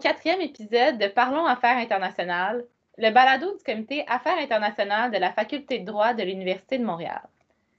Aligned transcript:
quatrième 0.00 0.40
épisode 0.40 0.96
de 0.96 1.08
Parlons 1.08 1.44
Affaires 1.44 1.76
internationales, 1.76 2.64
le 2.96 3.10
balado 3.10 3.54
du 3.54 3.62
comité 3.62 4.02
Affaires 4.08 4.38
internationales 4.38 5.10
de 5.10 5.18
la 5.18 5.30
Faculté 5.30 5.78
de 5.78 5.84
droit 5.84 6.14
de 6.14 6.22
l'Université 6.22 6.78
de 6.78 6.84
Montréal. 6.84 7.20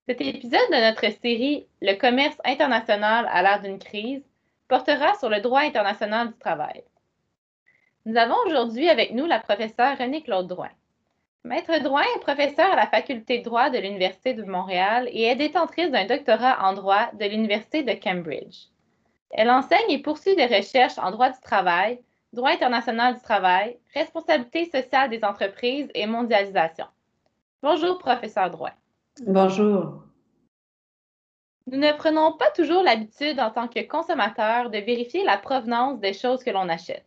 Cet 0.08 0.22
épisode 0.22 0.70
de 0.70 0.88
notre 0.88 1.20
série 1.20 1.66
Le 1.82 1.96
commerce 1.96 2.38
international 2.46 3.28
à 3.32 3.42
l'ère 3.42 3.62
d'une 3.62 3.80
crise 3.80 4.22
portera 4.68 5.16
sur 5.16 5.30
le 5.30 5.42
droit 5.42 5.62
international 5.62 6.28
du 6.28 6.38
travail. 6.38 6.84
Nous 8.06 8.16
avons 8.18 8.38
aujourd'hui 8.46 8.88
avec 8.88 9.14
nous 9.14 9.26
la 9.26 9.40
professeure 9.40 9.98
Renée-Claude 9.98 10.48
Drouin. 10.48 10.72
Maître 11.44 11.76
Drouin 11.80 12.04
est 12.16 12.20
professeur 12.20 12.72
à 12.72 12.76
la 12.76 12.86
Faculté 12.86 13.40
de 13.40 13.44
droit 13.44 13.72
de 13.72 13.80
l'Université 13.80 14.36
de 14.36 14.44
Montréal 14.44 15.10
et 15.12 15.24
est 15.24 15.36
détentrice 15.36 15.90
d'un 15.90 16.06
doctorat 16.06 16.70
en 16.70 16.74
droit 16.74 17.10
de 17.14 17.26
l'Université 17.26 17.82
de 17.82 17.94
Cambridge. 17.94 18.68
Elle 19.32 19.50
enseigne 19.50 19.90
et 19.90 20.04
poursuit 20.04 20.36
des 20.36 20.46
recherches 20.46 21.00
en 21.00 21.10
droit 21.10 21.32
du 21.32 21.40
travail, 21.40 22.00
droit 22.34 22.52
international 22.52 23.16
du 23.16 23.22
travail, 23.22 23.78
responsabilité 23.94 24.66
sociale 24.66 25.10
des 25.10 25.24
entreprises 25.24 25.90
et 25.94 26.06
mondialisation. 26.06 26.86
Bonjour, 27.62 27.98
professeur 27.98 28.50
Drouin. 28.50 28.74
Bonjour. 29.26 30.04
Nous 31.68 31.78
ne 31.78 31.92
prenons 31.92 32.34
pas 32.34 32.50
toujours 32.52 32.84
l'habitude 32.84 33.40
en 33.40 33.52
tant 33.52 33.68
que 33.68 33.86
consommateurs 33.88 34.70
de 34.70 34.80
vérifier 34.80 35.24
la 35.24 35.38
provenance 35.38 36.00
des 36.00 36.14
choses 36.14 36.44
que 36.44 36.50
l'on 36.50 36.70
achète. 36.70 37.06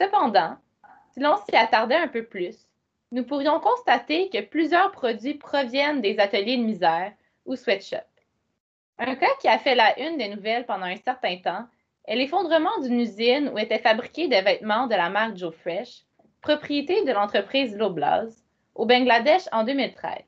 Cependant, 0.00 0.56
si 1.12 1.20
l'on 1.20 1.36
s'y 1.36 1.56
attardait 1.56 1.96
un 1.96 2.08
peu 2.08 2.24
plus, 2.24 2.68
nous 3.12 3.24
pourrions 3.24 3.58
constater 3.58 4.28
que 4.30 4.40
plusieurs 4.42 4.92
produits 4.92 5.34
proviennent 5.34 6.00
des 6.00 6.18
ateliers 6.18 6.56
de 6.56 6.62
misère 6.62 7.12
ou 7.46 7.56
sweatshops. 7.56 8.04
Un 8.98 9.14
cas 9.16 9.34
qui 9.40 9.48
a 9.48 9.58
fait 9.58 9.74
la 9.74 9.98
une 9.98 10.18
des 10.18 10.28
nouvelles 10.28 10.66
pendant 10.66 10.86
un 10.86 10.96
certain 10.96 11.38
temps 11.38 11.66
l'effondrement 12.16 12.78
d'une 12.82 13.00
usine 13.00 13.50
où 13.54 13.58
étaient 13.58 13.78
fabriqués 13.78 14.28
des 14.28 14.42
vêtements 14.42 14.86
de 14.86 14.94
la 14.94 15.10
marque 15.10 15.36
Joe 15.36 15.54
Fresh, 15.54 16.04
propriété 16.40 17.04
de 17.04 17.12
l'entreprise 17.12 17.76
Loblaws, 17.76 18.30
au 18.74 18.86
Bangladesh 18.86 19.42
en 19.52 19.64
2013. 19.64 20.24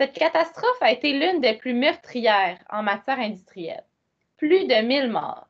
Cette 0.00 0.12
catastrophe 0.12 0.80
a 0.80 0.92
été 0.92 1.12
l'une 1.12 1.40
des 1.40 1.54
plus 1.54 1.74
meurtrières 1.74 2.58
en 2.70 2.82
matière 2.82 3.18
industrielle. 3.18 3.84
Plus 4.36 4.66
de 4.66 4.74
1000 4.74 5.10
morts. 5.10 5.48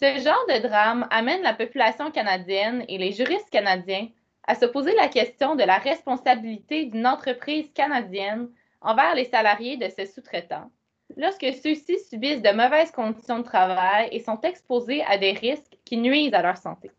Ce 0.00 0.18
genre 0.18 0.46
de 0.48 0.60
drame 0.66 1.06
amène 1.10 1.42
la 1.42 1.54
population 1.54 2.10
canadienne 2.10 2.84
et 2.88 2.98
les 2.98 3.12
juristes 3.12 3.50
canadiens 3.50 4.08
à 4.46 4.56
se 4.56 4.66
poser 4.66 4.94
la 4.96 5.06
question 5.06 5.54
de 5.54 5.62
la 5.62 5.78
responsabilité 5.78 6.86
d'une 6.86 7.06
entreprise 7.06 7.72
canadienne 7.72 8.50
envers 8.80 9.14
les 9.14 9.26
salariés 9.26 9.76
de 9.76 9.88
ses 9.88 10.06
sous-traitants 10.06 10.70
lorsque 11.16 11.46
ceux-ci 11.62 11.98
subissent 12.00 12.42
de 12.42 12.50
mauvaises 12.50 12.90
conditions 12.90 13.38
de 13.38 13.44
travail 13.44 14.08
et 14.12 14.20
sont 14.20 14.40
exposés 14.40 15.02
à 15.04 15.18
des 15.18 15.32
risques 15.32 15.78
qui 15.84 15.96
nuisent 15.96 16.34
à 16.34 16.42
leur 16.42 16.56
santé. 16.56 16.90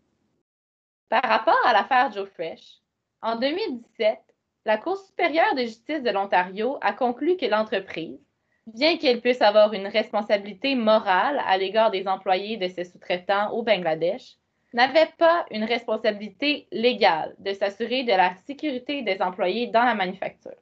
Par 1.10 1.24
rapport 1.24 1.60
à 1.66 1.74
l'affaire 1.74 2.12
Joe 2.12 2.30
Fresh, 2.30 2.80
en 3.22 3.36
2017, 3.36 4.20
la 4.66 4.78
Cour 4.78 4.98
supérieure 4.98 5.56
de 5.56 5.62
justice 5.62 6.04
de 6.04 6.10
l'Ontario 6.10 6.78
a 6.82 6.94
conclu 6.94 7.38
que 7.38 7.46
l'entreprise, 7.46 8.20
bien 8.68 8.98
qu'elle 8.98 9.22
puisse 9.22 9.42
avoir 9.42 9.74
une 9.74 9.88
responsabilité 9.88 10.76
morale 10.76 11.42
à 11.46 11.58
l'égard 11.58 11.92
des 11.92 12.08
employés 12.08 12.58
de 12.58 12.68
ses 12.68 12.86
sous-traitants 12.86 13.52
au 13.52 13.62
Bangladesh, 13.62 14.38
n'avait 14.74 15.12
pas 15.18 15.46
une 15.52 15.66
responsabilité 15.66 16.68
légale 16.72 17.36
de 17.40 17.54
s'assurer 17.54 18.04
de 18.04 18.12
la 18.12 18.34
sécurité 18.48 19.04
des 19.04 19.22
employés 19.22 19.68
dans 19.68 19.84
la 19.84 19.96
manufacture. 19.96 20.56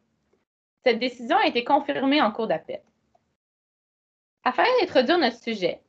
Cette 0.83 0.99
décision 0.99 1.37
a 1.37 1.47
été 1.47 1.63
confirmée 1.63 2.21
en 2.21 2.31
cours 2.31 2.47
d'appel. 2.47 2.81
Afin 4.43 4.63
d'introduire 4.79 5.19
notre 5.19 5.37
sujet, 5.37 5.81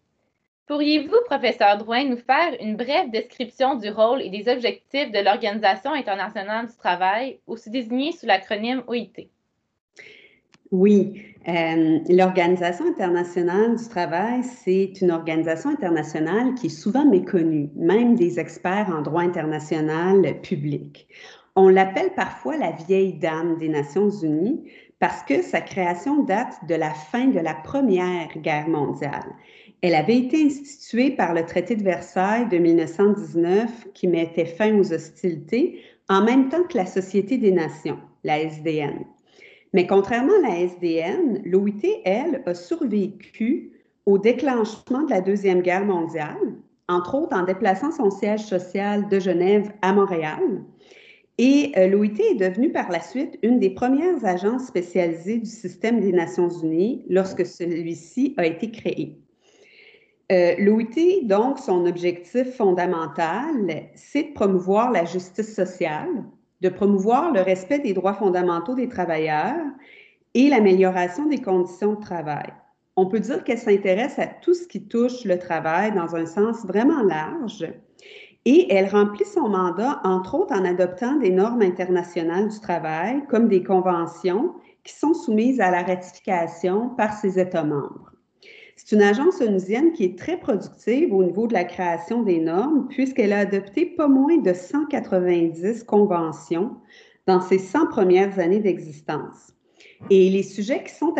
pourriez-vous, 0.66 1.16
professeur 1.24 1.78
Drouin, 1.78 2.04
nous 2.04 2.18
faire 2.18 2.54
une 2.60 2.76
brève 2.76 3.10
description 3.10 3.76
du 3.76 3.88
rôle 3.88 4.20
et 4.20 4.28
des 4.28 4.46
objectifs 4.52 5.10
de 5.10 5.24
l'Organisation 5.24 5.92
internationale 5.92 6.66
du 6.66 6.76
travail, 6.76 7.40
aussi 7.46 7.70
désignée 7.70 8.12
sous 8.12 8.26
l'acronyme 8.26 8.82
OIT? 8.88 9.30
Oui, 10.70 11.22
euh, 11.48 11.98
l'Organisation 12.10 12.86
internationale 12.86 13.76
du 13.76 13.88
travail, 13.88 14.42
c'est 14.42 15.00
une 15.00 15.12
organisation 15.12 15.70
internationale 15.70 16.54
qui 16.54 16.66
est 16.66 16.70
souvent 16.70 17.06
méconnue, 17.06 17.70
même 17.74 18.16
des 18.16 18.38
experts 18.38 18.90
en 18.94 19.00
droit 19.00 19.22
international 19.22 20.42
public. 20.42 21.08
On 21.56 21.68
l'appelle 21.68 22.14
parfois 22.14 22.56
la 22.56 22.72
vieille 22.72 23.14
dame 23.14 23.56
des 23.58 23.68
Nations 23.68 24.10
unies 24.10 24.64
parce 25.02 25.24
que 25.24 25.42
sa 25.42 25.60
création 25.60 26.22
date 26.22 26.64
de 26.68 26.76
la 26.76 26.90
fin 26.90 27.26
de 27.26 27.40
la 27.40 27.54
Première 27.54 28.28
Guerre 28.38 28.68
mondiale. 28.68 29.34
Elle 29.80 29.96
avait 29.96 30.16
été 30.16 30.44
instituée 30.44 31.10
par 31.10 31.34
le 31.34 31.44
traité 31.44 31.74
de 31.74 31.82
Versailles 31.82 32.48
de 32.48 32.58
1919 32.58 33.88
qui 33.94 34.06
mettait 34.06 34.44
fin 34.44 34.78
aux 34.78 34.92
hostilités 34.92 35.80
en 36.08 36.22
même 36.22 36.50
temps 36.50 36.62
que 36.62 36.78
la 36.78 36.86
Société 36.86 37.36
des 37.36 37.50
Nations, 37.50 37.98
la 38.22 38.42
SDN. 38.42 39.04
Mais 39.72 39.88
contrairement 39.88 40.34
à 40.44 40.48
la 40.48 40.60
SDN, 40.60 41.42
l'OIT, 41.46 41.82
elle, 42.04 42.44
a 42.46 42.54
survécu 42.54 43.72
au 44.06 44.18
déclenchement 44.18 45.02
de 45.02 45.10
la 45.10 45.20
Deuxième 45.20 45.62
Guerre 45.62 45.84
mondiale, 45.84 46.54
entre 46.88 47.16
autres 47.16 47.36
en 47.36 47.42
déplaçant 47.42 47.90
son 47.90 48.10
siège 48.12 48.44
social 48.44 49.08
de 49.08 49.18
Genève 49.18 49.72
à 49.82 49.92
Montréal, 49.92 50.62
et 51.38 51.72
euh, 51.76 51.88
l'OIT 51.88 52.20
est 52.20 52.34
devenue 52.34 52.70
par 52.70 52.90
la 52.90 53.00
suite 53.00 53.38
une 53.42 53.58
des 53.58 53.70
premières 53.70 54.24
agences 54.24 54.66
spécialisées 54.66 55.38
du 55.38 55.50
système 55.50 56.00
des 56.00 56.12
Nations 56.12 56.50
Unies 56.50 57.04
lorsque 57.08 57.46
celui-ci 57.46 58.34
a 58.36 58.46
été 58.46 58.70
créé. 58.70 59.18
Euh, 60.30 60.54
L'OIT, 60.58 61.24
donc, 61.24 61.58
son 61.58 61.84
objectif 61.86 62.54
fondamental, 62.54 63.88
c'est 63.94 64.22
de 64.24 64.32
promouvoir 64.32 64.90
la 64.90 65.04
justice 65.04 65.54
sociale, 65.54 66.24
de 66.60 66.68
promouvoir 66.68 67.32
le 67.32 67.40
respect 67.40 67.80
des 67.80 67.92
droits 67.92 68.14
fondamentaux 68.14 68.74
des 68.74 68.88
travailleurs 68.88 69.66
et 70.34 70.48
l'amélioration 70.48 71.26
des 71.26 71.40
conditions 71.40 71.94
de 71.94 72.00
travail. 72.00 72.52
On 72.96 73.06
peut 73.06 73.20
dire 73.20 73.42
qu'elle 73.42 73.58
s'intéresse 73.58 74.18
à 74.18 74.26
tout 74.26 74.54
ce 74.54 74.66
qui 74.66 74.86
touche 74.86 75.24
le 75.24 75.38
travail 75.38 75.92
dans 75.92 76.14
un 76.14 76.26
sens 76.26 76.64
vraiment 76.64 77.02
large 77.02 77.66
et 78.44 78.72
elle 78.72 78.88
remplit 78.88 79.24
son 79.24 79.48
mandat, 79.48 80.00
entre 80.04 80.34
autres, 80.34 80.54
en 80.54 80.64
adoptant 80.64 81.16
des 81.16 81.30
normes 81.30 81.62
internationales 81.62 82.48
du 82.48 82.60
travail, 82.60 83.22
comme 83.28 83.48
des 83.48 83.62
conventions 83.62 84.54
qui 84.84 84.94
sont 84.94 85.14
soumises 85.14 85.60
à 85.60 85.70
la 85.70 85.82
ratification 85.82 86.90
par 86.90 87.12
ses 87.14 87.38
États 87.38 87.64
membres. 87.64 88.12
C'est 88.74 88.96
une 88.96 89.02
agence 89.02 89.40
onusienne 89.40 89.92
qui 89.92 90.04
est 90.04 90.18
très 90.18 90.36
productive 90.38 91.14
au 91.14 91.22
niveau 91.22 91.46
de 91.46 91.52
la 91.52 91.64
création 91.64 92.22
des 92.22 92.40
normes, 92.40 92.88
puisqu'elle 92.88 93.32
a 93.32 93.38
adopté 93.38 93.86
pas 93.86 94.08
moins 94.08 94.38
de 94.38 94.52
190 94.52 95.84
conventions 95.84 96.76
dans 97.26 97.40
ses 97.40 97.58
100 97.58 97.86
premières 97.86 98.40
années 98.40 98.58
d'existence. 98.58 99.51
Et 100.10 100.28
les 100.30 100.42
sujets 100.42 100.82
qui 100.82 100.92
sont 100.92 101.14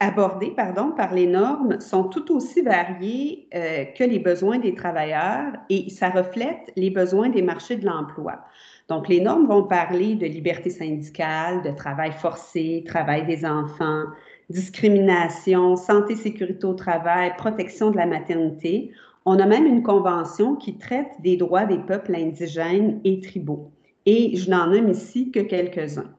abordés 0.00 0.52
pardon, 0.56 0.92
par 0.92 1.14
les 1.14 1.26
normes 1.26 1.80
sont 1.80 2.04
tout 2.04 2.34
aussi 2.34 2.62
variés 2.62 3.46
euh, 3.54 3.84
que 3.96 4.04
les 4.04 4.18
besoins 4.18 4.58
des 4.58 4.74
travailleurs 4.74 5.52
et 5.68 5.90
ça 5.90 6.08
reflète 6.08 6.72
les 6.76 6.90
besoins 6.90 7.28
des 7.28 7.42
marchés 7.42 7.76
de 7.76 7.84
l'emploi. 7.84 8.40
Donc, 8.88 9.08
les 9.08 9.20
normes 9.20 9.46
vont 9.46 9.62
parler 9.62 10.16
de 10.16 10.26
liberté 10.26 10.70
syndicale, 10.70 11.62
de 11.62 11.70
travail 11.70 12.12
forcé, 12.12 12.82
travail 12.86 13.26
des 13.26 13.44
enfants, 13.44 14.04
discrimination, 14.50 15.76
santé, 15.76 16.16
sécurité 16.16 16.66
au 16.66 16.74
travail, 16.74 17.32
protection 17.36 17.90
de 17.90 17.96
la 17.96 18.06
maternité. 18.06 18.90
On 19.24 19.38
a 19.38 19.46
même 19.46 19.66
une 19.66 19.82
convention 19.82 20.56
qui 20.56 20.78
traite 20.78 21.12
des 21.20 21.36
droits 21.36 21.64
des 21.64 21.78
peuples 21.78 22.14
indigènes 22.14 23.00
et 23.04 23.20
tribaux. 23.20 23.70
Et 24.04 24.36
je 24.36 24.50
n'en 24.50 24.66
nomme 24.66 24.90
ici 24.90 25.30
que 25.30 25.40
quelques-uns. 25.40 26.10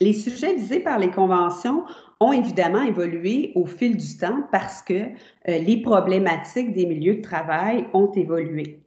Les 0.00 0.12
sujets 0.12 0.54
visés 0.54 0.80
par 0.80 0.98
les 0.98 1.10
conventions 1.10 1.84
ont 2.20 2.32
évidemment 2.32 2.82
évolué 2.82 3.52
au 3.54 3.64
fil 3.66 3.96
du 3.96 4.16
temps 4.18 4.42
parce 4.52 4.82
que 4.82 4.94
euh, 4.94 5.06
les 5.46 5.80
problématiques 5.80 6.74
des 6.74 6.86
milieux 6.86 7.16
de 7.16 7.22
travail 7.22 7.86
ont 7.94 8.12
évolué. 8.12 8.78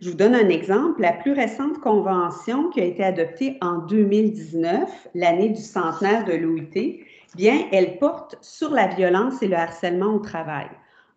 Je 0.00 0.10
vous 0.10 0.16
donne 0.16 0.34
un 0.34 0.48
exemple. 0.48 1.00
La 1.00 1.12
plus 1.12 1.32
récente 1.32 1.78
convention 1.78 2.70
qui 2.70 2.80
a 2.80 2.84
été 2.84 3.04
adoptée 3.04 3.58
en 3.60 3.78
2019, 3.78 5.08
l'année 5.14 5.50
du 5.50 5.60
centenaire 5.60 6.24
de 6.24 6.32
l'OIT, 6.32 7.00
bien, 7.36 7.66
elle 7.72 7.98
porte 7.98 8.36
sur 8.40 8.70
la 8.70 8.88
violence 8.88 9.42
et 9.42 9.48
le 9.48 9.56
harcèlement 9.56 10.14
au 10.14 10.18
travail. 10.18 10.66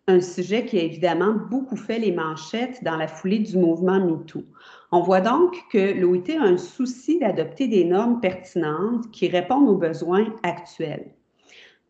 Un 0.06 0.20
sujet 0.20 0.64
qui 0.64 0.78
a 0.78 0.82
évidemment 0.82 1.34
beaucoup 1.50 1.76
fait 1.76 1.98
les 1.98 2.12
manchettes 2.12 2.82
dans 2.82 2.96
la 2.96 3.06
foulée 3.06 3.38
du 3.40 3.56
mouvement 3.58 4.00
MeToo. 4.00 4.44
On 4.92 5.02
voit 5.02 5.20
donc 5.20 5.56
que 5.70 6.00
l'OIT 6.00 6.36
a 6.36 6.42
un 6.42 6.56
souci 6.56 7.20
d'adopter 7.20 7.68
des 7.68 7.84
normes 7.84 8.20
pertinentes 8.20 9.08
qui 9.12 9.28
répondent 9.28 9.68
aux 9.68 9.76
besoins 9.76 10.26
actuels. 10.42 11.12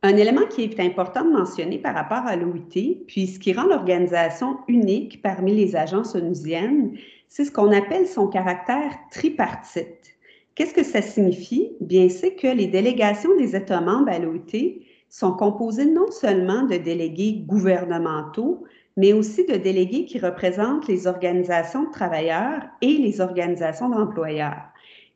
Un 0.02 0.16
élément 0.16 0.46
qui 0.50 0.62
est 0.62 0.80
important 0.80 1.24
de 1.24 1.30
mentionner 1.30 1.78
par 1.78 1.94
rapport 1.94 2.26
à 2.26 2.36
l'OIT, 2.36 3.04
puis 3.06 3.26
ce 3.26 3.38
qui 3.38 3.54
rend 3.54 3.64
l'organisation 3.64 4.58
unique 4.68 5.22
parmi 5.22 5.54
les 5.54 5.76
agences 5.76 6.14
onusiennes, 6.14 6.96
c'est 7.28 7.46
ce 7.46 7.52
qu'on 7.52 7.72
appelle 7.72 8.06
son 8.06 8.26
caractère 8.26 8.98
tripartite. 9.10 10.16
Qu'est-ce 10.54 10.74
que 10.74 10.82
ça 10.82 11.00
signifie? 11.00 11.72
Bien, 11.80 12.10
c'est 12.10 12.34
que 12.34 12.48
les 12.48 12.66
délégations 12.66 13.34
des 13.38 13.56
États 13.56 13.80
membres 13.80 14.10
à 14.10 14.18
l'OIT 14.18 14.82
sont 15.08 15.32
composées 15.32 15.86
non 15.86 16.10
seulement 16.10 16.64
de 16.64 16.76
délégués 16.76 17.44
gouvernementaux, 17.46 18.64
mais 19.00 19.14
aussi 19.14 19.46
de 19.46 19.54
délégués 19.54 20.04
qui 20.04 20.18
représentent 20.18 20.86
les 20.86 21.06
organisations 21.06 21.84
de 21.84 21.90
travailleurs 21.90 22.60
et 22.82 22.98
les 22.98 23.22
organisations 23.22 23.88
d'employeurs. 23.88 24.60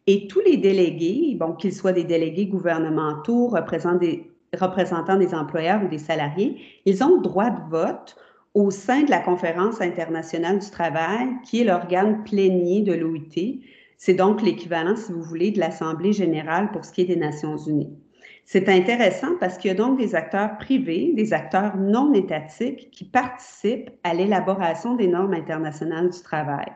Et 0.06 0.26
tous 0.26 0.40
les 0.40 0.56
délégués, 0.56 1.36
bon, 1.38 1.52
qu'ils 1.52 1.74
soient 1.74 1.92
des 1.92 2.04
délégués 2.04 2.46
gouvernementaux, 2.46 3.48
représentants 3.48 3.98
des, 3.98 4.30
représentants 4.58 5.18
des 5.18 5.34
employeurs 5.34 5.84
ou 5.84 5.88
des 5.88 5.98
salariés, 5.98 6.56
ils 6.86 7.04
ont 7.04 7.20
droit 7.20 7.50
de 7.50 7.60
vote 7.68 8.16
au 8.54 8.70
sein 8.70 9.02
de 9.02 9.10
la 9.10 9.18
Conférence 9.18 9.82
internationale 9.82 10.60
du 10.60 10.70
travail, 10.70 11.28
qui 11.44 11.60
est 11.60 11.64
l'organe 11.64 12.24
plénier 12.24 12.80
de 12.80 12.94
l'OIT. 12.94 13.60
C'est 13.98 14.14
donc 14.14 14.40
l'équivalent, 14.40 14.96
si 14.96 15.12
vous 15.12 15.22
voulez, 15.22 15.50
de 15.50 15.60
l'Assemblée 15.60 16.14
générale 16.14 16.70
pour 16.72 16.86
ce 16.86 16.92
qui 16.92 17.02
est 17.02 17.06
des 17.06 17.16
Nations 17.16 17.58
unies. 17.58 17.92
C'est 18.46 18.68
intéressant 18.68 19.36
parce 19.40 19.56
qu'il 19.56 19.68
y 19.68 19.72
a 19.72 19.76
donc 19.76 19.98
des 19.98 20.14
acteurs 20.14 20.58
privés, 20.58 21.12
des 21.14 21.32
acteurs 21.32 21.76
non 21.76 22.12
étatiques 22.12 22.90
qui 22.90 23.04
participent 23.04 23.90
à 24.02 24.12
l'élaboration 24.12 24.94
des 24.96 25.08
normes 25.08 25.32
internationales 25.32 26.10
du 26.10 26.20
travail. 26.20 26.66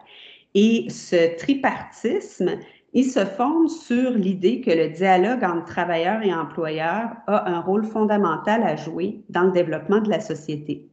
Et 0.55 0.89
ce 0.89 1.37
tripartisme, 1.37 2.53
il 2.95 3.05
se 3.05 3.25
fonde 3.25 3.69
sur 3.69 4.13
l'idée 4.13 4.63
que 4.63 4.71
le 4.71 4.89
dialogue 4.89 5.45
entre 5.45 5.67
travailleurs 5.67 6.23
et 6.23 6.33
employeurs 6.33 7.11
a 7.27 7.51
un 7.51 7.61
rôle 7.61 7.85
fondamental 7.85 8.63
à 8.63 8.77
jouer 8.77 9.23
dans 9.29 9.43
le 9.43 9.53
développement 9.53 10.01
de 10.01 10.09
la 10.09 10.21
société. 10.21 10.89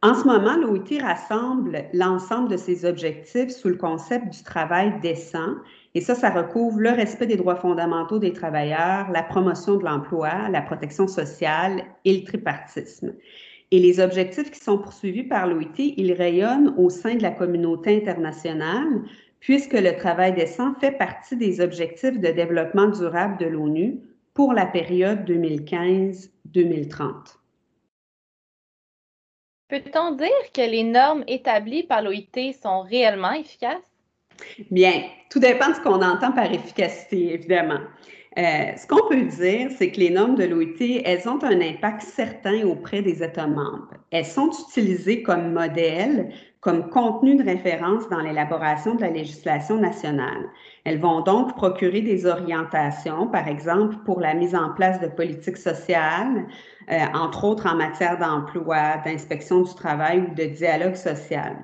En 0.00 0.14
ce 0.14 0.26
moment, 0.26 0.56
l'OIT 0.56 1.00
rassemble 1.00 1.84
l'ensemble 1.92 2.48
de 2.48 2.56
ses 2.56 2.86
objectifs 2.86 3.50
sous 3.50 3.68
le 3.68 3.76
concept 3.76 4.30
du 4.30 4.42
travail 4.42 4.98
décent 5.00 5.54
et 5.94 6.00
ça, 6.00 6.14
ça 6.14 6.30
recouvre 6.30 6.80
le 6.80 6.90
respect 6.90 7.26
des 7.26 7.36
droits 7.36 7.56
fondamentaux 7.56 8.18
des 8.18 8.32
travailleurs, 8.32 9.10
la 9.10 9.22
promotion 9.22 9.76
de 9.76 9.84
l'emploi, 9.84 10.48
la 10.50 10.62
protection 10.62 11.06
sociale 11.06 11.84
et 12.06 12.16
le 12.16 12.24
tripartisme. 12.24 13.14
Et 13.70 13.78
les 13.78 14.00
objectifs 14.00 14.50
qui 14.50 14.60
sont 14.60 14.78
poursuivis 14.78 15.24
par 15.24 15.46
l'OIT, 15.46 15.94
ils 15.96 16.12
rayonnent 16.12 16.74
au 16.78 16.88
sein 16.88 17.14
de 17.14 17.22
la 17.22 17.30
communauté 17.30 17.96
internationale, 17.96 19.02
puisque 19.40 19.74
le 19.74 19.96
travail 19.96 20.34
décent 20.34 20.74
fait 20.80 20.92
partie 20.92 21.36
des 21.36 21.60
objectifs 21.60 22.18
de 22.18 22.30
développement 22.30 22.88
durable 22.88 23.36
de 23.38 23.46
l'ONU 23.46 24.00
pour 24.32 24.54
la 24.54 24.64
période 24.64 25.28
2015-2030. 25.28 27.36
Peut-on 29.68 30.12
dire 30.12 30.28
que 30.54 30.70
les 30.70 30.84
normes 30.84 31.24
établies 31.26 31.82
par 31.82 32.02
l'OIT 32.02 32.52
sont 32.62 32.82
réellement 32.82 33.32
efficaces? 33.32 33.91
Bien, 34.70 35.02
tout 35.30 35.38
dépend 35.38 35.70
de 35.70 35.74
ce 35.74 35.80
qu'on 35.80 36.02
entend 36.02 36.32
par 36.32 36.52
efficacité, 36.52 37.34
évidemment. 37.34 37.80
Euh, 38.38 38.74
ce 38.76 38.86
qu'on 38.86 39.06
peut 39.08 39.24
dire, 39.24 39.70
c'est 39.76 39.90
que 39.90 40.00
les 40.00 40.08
normes 40.08 40.36
de 40.36 40.44
l'OIT, 40.44 41.02
elles 41.04 41.28
ont 41.28 41.42
un 41.44 41.60
impact 41.60 42.00
certain 42.00 42.64
auprès 42.64 43.02
des 43.02 43.22
États 43.22 43.46
membres. 43.46 43.90
Elles 44.10 44.24
sont 44.24 44.50
utilisées 44.68 45.22
comme 45.22 45.52
modèle, 45.52 46.32
comme 46.60 46.88
contenu 46.88 47.36
de 47.36 47.44
référence 47.44 48.08
dans 48.08 48.20
l'élaboration 48.20 48.94
de 48.94 49.02
la 49.02 49.10
législation 49.10 49.76
nationale. 49.76 50.48
Elles 50.84 51.00
vont 51.00 51.20
donc 51.20 51.54
procurer 51.56 52.00
des 52.00 52.24
orientations, 52.24 53.26
par 53.26 53.48
exemple, 53.48 53.96
pour 54.06 54.20
la 54.20 54.32
mise 54.32 54.54
en 54.54 54.70
place 54.70 54.98
de 55.00 55.08
politiques 55.08 55.58
sociales, 55.58 56.46
euh, 56.90 56.98
entre 57.12 57.44
autres 57.44 57.66
en 57.66 57.76
matière 57.76 58.18
d'emploi, 58.18 58.96
d'inspection 59.04 59.60
du 59.60 59.74
travail 59.74 60.20
ou 60.20 60.34
de 60.34 60.44
dialogue 60.44 60.94
social. 60.94 61.56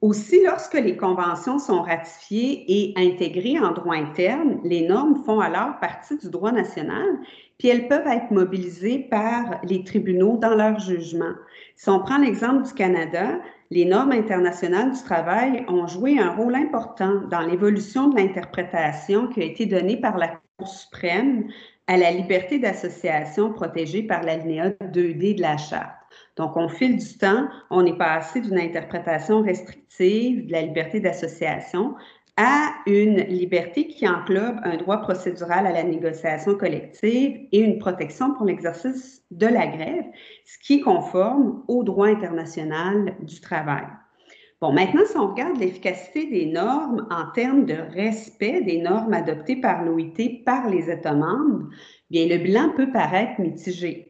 Aussi, 0.00 0.44
lorsque 0.44 0.74
les 0.74 0.96
conventions 0.96 1.58
sont 1.58 1.82
ratifiées 1.82 2.64
et 2.68 2.94
intégrées 2.96 3.58
en 3.58 3.72
droit 3.72 3.96
interne, 3.96 4.60
les 4.62 4.86
normes 4.86 5.24
font 5.24 5.40
alors 5.40 5.80
partie 5.80 6.16
du 6.16 6.30
droit 6.30 6.52
national, 6.52 7.18
puis 7.58 7.66
elles 7.66 7.88
peuvent 7.88 8.06
être 8.06 8.30
mobilisées 8.30 9.00
par 9.10 9.60
les 9.64 9.82
tribunaux 9.82 10.36
dans 10.36 10.54
leur 10.54 10.78
jugement. 10.78 11.32
Si 11.74 11.88
on 11.90 11.98
prend 11.98 12.18
l'exemple 12.18 12.62
du 12.62 12.72
Canada, 12.74 13.40
les 13.70 13.84
normes 13.84 14.12
internationales 14.12 14.92
du 14.92 15.02
travail 15.02 15.64
ont 15.68 15.88
joué 15.88 16.20
un 16.20 16.30
rôle 16.30 16.54
important 16.54 17.22
dans 17.28 17.40
l'évolution 17.40 18.06
de 18.06 18.16
l'interprétation 18.16 19.26
qui 19.26 19.42
a 19.42 19.44
été 19.44 19.66
donnée 19.66 19.96
par 19.96 20.16
la 20.16 20.40
Cour 20.56 20.68
suprême 20.68 21.48
à 21.88 21.96
la 21.96 22.12
liberté 22.12 22.60
d'association 22.60 23.52
protégée 23.52 24.04
par 24.04 24.22
l'alinéa 24.22 24.70
2D 24.70 25.34
de 25.34 25.42
la 25.42 25.56
Charte. 25.56 25.97
Donc, 26.38 26.56
au 26.56 26.68
fil 26.68 26.96
du 26.96 27.18
temps, 27.18 27.48
on 27.68 27.84
est 27.84 27.98
passé 27.98 28.40
d'une 28.40 28.58
interprétation 28.58 29.42
restrictive 29.42 30.46
de 30.46 30.52
la 30.52 30.62
liberté 30.62 31.00
d'association 31.00 31.94
à 32.36 32.70
une 32.86 33.16
liberté 33.24 33.88
qui 33.88 34.08
englobe 34.08 34.60
un 34.62 34.76
droit 34.76 34.98
procédural 34.98 35.66
à 35.66 35.72
la 35.72 35.82
négociation 35.82 36.54
collective 36.54 37.40
et 37.50 37.58
une 37.58 37.78
protection 37.78 38.32
pour 38.34 38.46
l'exercice 38.46 39.24
de 39.32 39.48
la 39.48 39.66
grève, 39.66 40.04
ce 40.44 40.56
qui 40.64 40.74
est 40.74 40.80
conforme 40.80 41.64
au 41.66 41.82
droit 41.82 42.06
international 42.06 43.16
du 43.22 43.40
travail. 43.40 43.86
Bon, 44.60 44.72
maintenant, 44.72 45.02
si 45.04 45.16
on 45.16 45.32
regarde 45.32 45.58
l'efficacité 45.58 46.30
des 46.30 46.46
normes 46.46 47.08
en 47.10 47.32
termes 47.32 47.64
de 47.64 47.74
respect 47.92 48.62
des 48.62 48.80
normes 48.80 49.12
adoptées 49.12 49.56
par 49.56 49.84
l'OIT 49.84 50.44
par 50.46 50.68
les 50.68 50.88
États 50.88 51.14
membres, 51.14 51.68
bien, 52.10 52.26
le 52.26 52.38
bilan 52.38 52.70
peut 52.76 52.92
paraître 52.92 53.40
mitigé. 53.40 54.07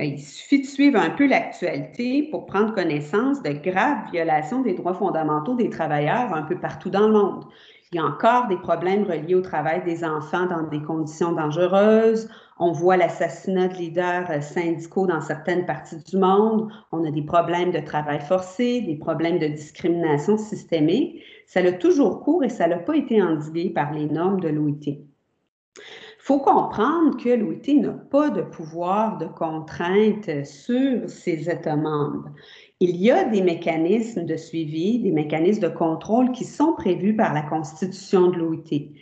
Euh, 0.00 0.04
il 0.04 0.20
suffit 0.20 0.62
de 0.62 0.66
suivre 0.66 0.98
un 0.98 1.10
peu 1.10 1.26
l'actualité 1.26 2.28
pour 2.30 2.46
prendre 2.46 2.74
connaissance 2.74 3.42
de 3.42 3.50
graves 3.50 4.10
violations 4.10 4.62
des 4.62 4.74
droits 4.74 4.94
fondamentaux 4.94 5.54
des 5.54 5.68
travailleurs 5.68 6.32
un 6.32 6.42
peu 6.42 6.58
partout 6.58 6.90
dans 6.90 7.06
le 7.06 7.12
monde. 7.12 7.44
Il 7.92 7.96
y 7.96 7.98
a 7.98 8.04
encore 8.04 8.46
des 8.46 8.56
problèmes 8.56 9.02
reliés 9.02 9.34
au 9.34 9.40
travail 9.40 9.82
des 9.84 10.04
enfants 10.04 10.46
dans 10.46 10.62
des 10.62 10.80
conditions 10.80 11.32
dangereuses. 11.32 12.30
On 12.58 12.72
voit 12.72 12.96
l'assassinat 12.96 13.68
de 13.68 13.74
leaders 13.74 14.30
euh, 14.30 14.40
syndicaux 14.40 15.06
dans 15.06 15.20
certaines 15.20 15.66
parties 15.66 16.02
du 16.04 16.16
monde. 16.16 16.70
On 16.92 17.04
a 17.04 17.10
des 17.10 17.22
problèmes 17.22 17.72
de 17.72 17.80
travail 17.80 18.20
forcé, 18.20 18.80
des 18.82 18.96
problèmes 18.96 19.38
de 19.38 19.48
discrimination 19.48 20.38
systémique. 20.38 21.22
Ça 21.46 21.60
a 21.60 21.72
toujours 21.72 22.22
cours 22.22 22.44
et 22.44 22.48
ça 22.48 22.68
n'a 22.68 22.78
pas 22.78 22.96
été 22.96 23.20
endigué 23.20 23.70
par 23.70 23.92
les 23.92 24.06
normes 24.06 24.40
de 24.40 24.48
l'OIT. 24.48 25.00
Faut 26.30 26.38
comprendre 26.38 27.16
que 27.16 27.28
l'OIT 27.28 27.80
n'a 27.80 27.90
pas 27.90 28.30
de 28.30 28.42
pouvoir 28.42 29.18
de 29.18 29.26
contrainte 29.26 30.44
sur 30.44 31.10
ses 31.10 31.50
États 31.50 31.74
membres. 31.74 32.30
Il 32.78 32.94
y 32.98 33.10
a 33.10 33.24
des 33.24 33.42
mécanismes 33.42 34.24
de 34.26 34.36
suivi, 34.36 35.00
des 35.00 35.10
mécanismes 35.10 35.62
de 35.62 35.68
contrôle 35.74 36.30
qui 36.30 36.44
sont 36.44 36.74
prévus 36.74 37.16
par 37.16 37.34
la 37.34 37.42
Constitution 37.42 38.28
de 38.28 38.36
l'OIT. 38.36 38.92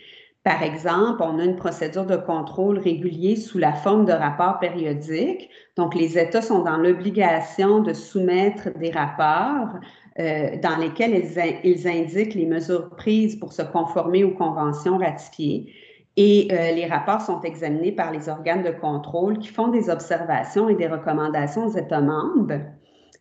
Par 0.43 0.63
exemple, 0.63 1.21
on 1.21 1.37
a 1.37 1.43
une 1.43 1.55
procédure 1.55 2.07
de 2.07 2.15
contrôle 2.15 2.79
régulier 2.79 3.35
sous 3.35 3.59
la 3.59 3.73
forme 3.73 4.05
de 4.05 4.11
rapports 4.11 4.57
périodiques. 4.57 5.51
Donc, 5.77 5.93
les 5.93 6.17
États 6.17 6.41
sont 6.41 6.63
dans 6.63 6.77
l'obligation 6.77 7.83
de 7.83 7.93
soumettre 7.93 8.75
des 8.79 8.89
rapports 8.89 9.79
euh, 10.17 10.57
dans 10.63 10.77
lesquels 10.77 11.13
ils, 11.63 11.87
indiquent 11.87 12.33
les 12.33 12.47
mesures 12.47 12.89
prises 12.95 13.35
pour 13.35 13.53
se 13.53 13.61
conformer 13.61 14.23
aux 14.23 14.33
conventions 14.33 14.97
ratifiées. 14.97 15.71
Et 16.21 16.49
euh, 16.51 16.71
les 16.73 16.85
rapports 16.85 17.21
sont 17.21 17.39
examinés 17.43 17.93
par 17.93 18.11
les 18.11 18.27
organes 18.27 18.61
de 18.61 18.71
contrôle 18.71 19.39
qui 19.39 19.47
font 19.47 19.69
des 19.69 19.89
observations 19.89 20.67
et 20.67 20.75
des 20.75 20.87
recommandations 20.87 21.67
aux 21.67 21.77
États 21.77 22.01
membres. 22.01 22.59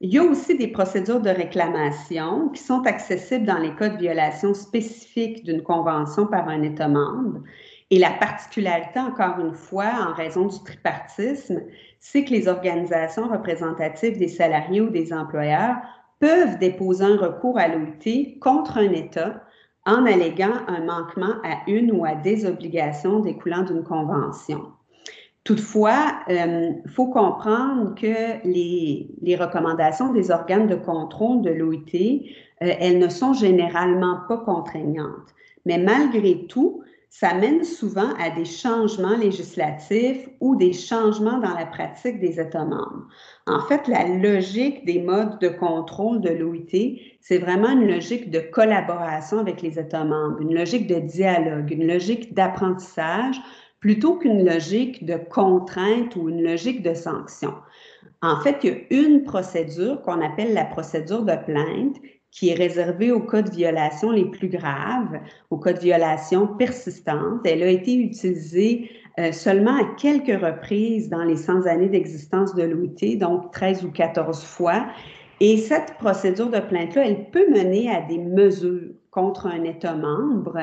Il 0.00 0.12
y 0.12 0.18
a 0.18 0.24
aussi 0.24 0.58
des 0.58 0.66
procédures 0.66 1.20
de 1.20 1.30
réclamation 1.30 2.48
qui 2.48 2.60
sont 2.60 2.82
accessibles 2.86 3.46
dans 3.46 3.58
les 3.58 3.72
cas 3.76 3.90
de 3.90 3.98
violation 3.98 4.52
spécifique 4.52 5.44
d'une 5.44 5.62
convention 5.62 6.26
par 6.26 6.48
un 6.48 6.60
État 6.62 6.88
membre. 6.88 7.44
Et 7.90 8.00
la 8.00 8.10
particularité, 8.10 8.98
encore 8.98 9.38
une 9.38 9.54
fois, 9.54 9.92
en 10.08 10.12
raison 10.14 10.46
du 10.46 10.58
tripartisme, 10.64 11.62
c'est 12.00 12.24
que 12.24 12.30
les 12.30 12.48
organisations 12.48 13.28
représentatives 13.28 14.18
des 14.18 14.26
salariés 14.26 14.80
ou 14.80 14.90
des 14.90 15.12
employeurs 15.12 15.76
peuvent 16.18 16.58
déposer 16.58 17.04
un 17.04 17.16
recours 17.16 17.60
à 17.60 17.68
l'OIT 17.68 18.40
contre 18.40 18.78
un 18.78 18.90
État 18.90 19.40
en 19.88 20.04
alléguant 20.04 20.52
un 20.68 20.84
manquement 20.84 21.34
à 21.42 21.62
une 21.66 21.90
ou 21.90 22.04
à 22.04 22.14
des 22.14 22.44
obligations 22.44 23.20
découlant 23.20 23.62
d'une 23.62 23.82
convention. 23.82 24.66
Toutefois, 25.44 26.12
il 26.28 26.36
euh, 26.36 26.72
faut 26.94 27.06
comprendre 27.06 27.94
que 27.94 28.46
les, 28.46 29.36
recommandations 29.36 30.12
des 30.12 30.30
organes 30.30 30.66
de 30.66 30.74
contrôle 30.74 31.40
de 31.40 31.50
l'OIT, 31.50 32.26
euh, 32.62 32.74
elles 32.78 32.98
ne 32.98 33.08
sont 33.08 33.32
généralement 33.32 34.18
pas 34.28 34.36
contraignantes. 34.36 35.34
Mais 35.64 35.78
malgré 35.78 36.46
tout, 36.48 36.82
ça 37.10 37.34
mène 37.34 37.64
souvent 37.64 38.12
à 38.18 38.30
des 38.30 38.44
changements 38.44 39.16
législatifs 39.16 40.28
ou 40.40 40.56
des 40.56 40.72
changements 40.72 41.38
dans 41.38 41.54
la 41.54 41.66
pratique 41.66 42.20
des 42.20 42.38
États 42.38 42.64
membres. 42.64 43.06
En 43.46 43.60
fait, 43.60 43.88
la 43.88 44.06
logique 44.06 44.84
des 44.84 45.00
modes 45.00 45.38
de 45.40 45.48
contrôle 45.48 46.20
de 46.20 46.30
l'OIT, 46.30 47.00
c'est 47.20 47.38
vraiment 47.38 47.70
une 47.70 47.88
logique 47.88 48.30
de 48.30 48.40
collaboration 48.40 49.38
avec 49.38 49.62
les 49.62 49.78
États 49.78 50.04
membres, 50.04 50.40
une 50.40 50.54
logique 50.54 50.86
de 50.86 51.00
dialogue, 51.00 51.70
une 51.70 51.86
logique 51.86 52.34
d'apprentissage, 52.34 53.40
plutôt 53.80 54.16
qu'une 54.16 54.44
logique 54.44 55.06
de 55.06 55.16
contrainte 55.16 56.14
ou 56.16 56.28
une 56.28 56.42
logique 56.42 56.82
de 56.82 56.94
sanction. 56.94 57.54
En 58.22 58.40
fait, 58.40 58.58
il 58.64 58.70
y 58.70 58.72
a 58.72 59.02
une 59.02 59.22
procédure 59.22 60.02
qu'on 60.02 60.20
appelle 60.20 60.52
la 60.52 60.64
procédure 60.64 61.22
de 61.22 61.36
plainte 61.46 61.96
qui 62.30 62.50
est 62.50 62.54
réservée 62.54 63.10
aux 63.10 63.20
cas 63.20 63.42
de 63.42 63.50
violation 63.50 64.10
les 64.10 64.26
plus 64.26 64.48
graves, 64.48 65.18
aux 65.50 65.58
cas 65.58 65.72
de 65.72 65.80
violation 65.80 66.46
persistante. 66.46 67.40
Elle 67.44 67.62
a 67.62 67.70
été 67.70 67.94
utilisée 67.94 68.90
euh, 69.18 69.32
seulement 69.32 69.76
à 69.76 69.84
quelques 69.96 70.40
reprises 70.40 71.08
dans 71.08 71.24
les 71.24 71.36
100 71.36 71.66
années 71.66 71.88
d'existence 71.88 72.54
de 72.54 72.62
l'OIT, 72.62 73.16
donc 73.18 73.50
13 73.52 73.84
ou 73.84 73.90
14 73.90 74.44
fois. 74.44 74.86
Et 75.40 75.56
cette 75.56 75.94
procédure 75.94 76.50
de 76.50 76.60
plainte-là, 76.60 77.06
elle 77.06 77.30
peut 77.30 77.48
mener 77.50 77.90
à 77.90 78.02
des 78.02 78.18
mesures 78.18 78.92
contre 79.10 79.46
un 79.46 79.64
État 79.64 79.94
membre 79.94 80.58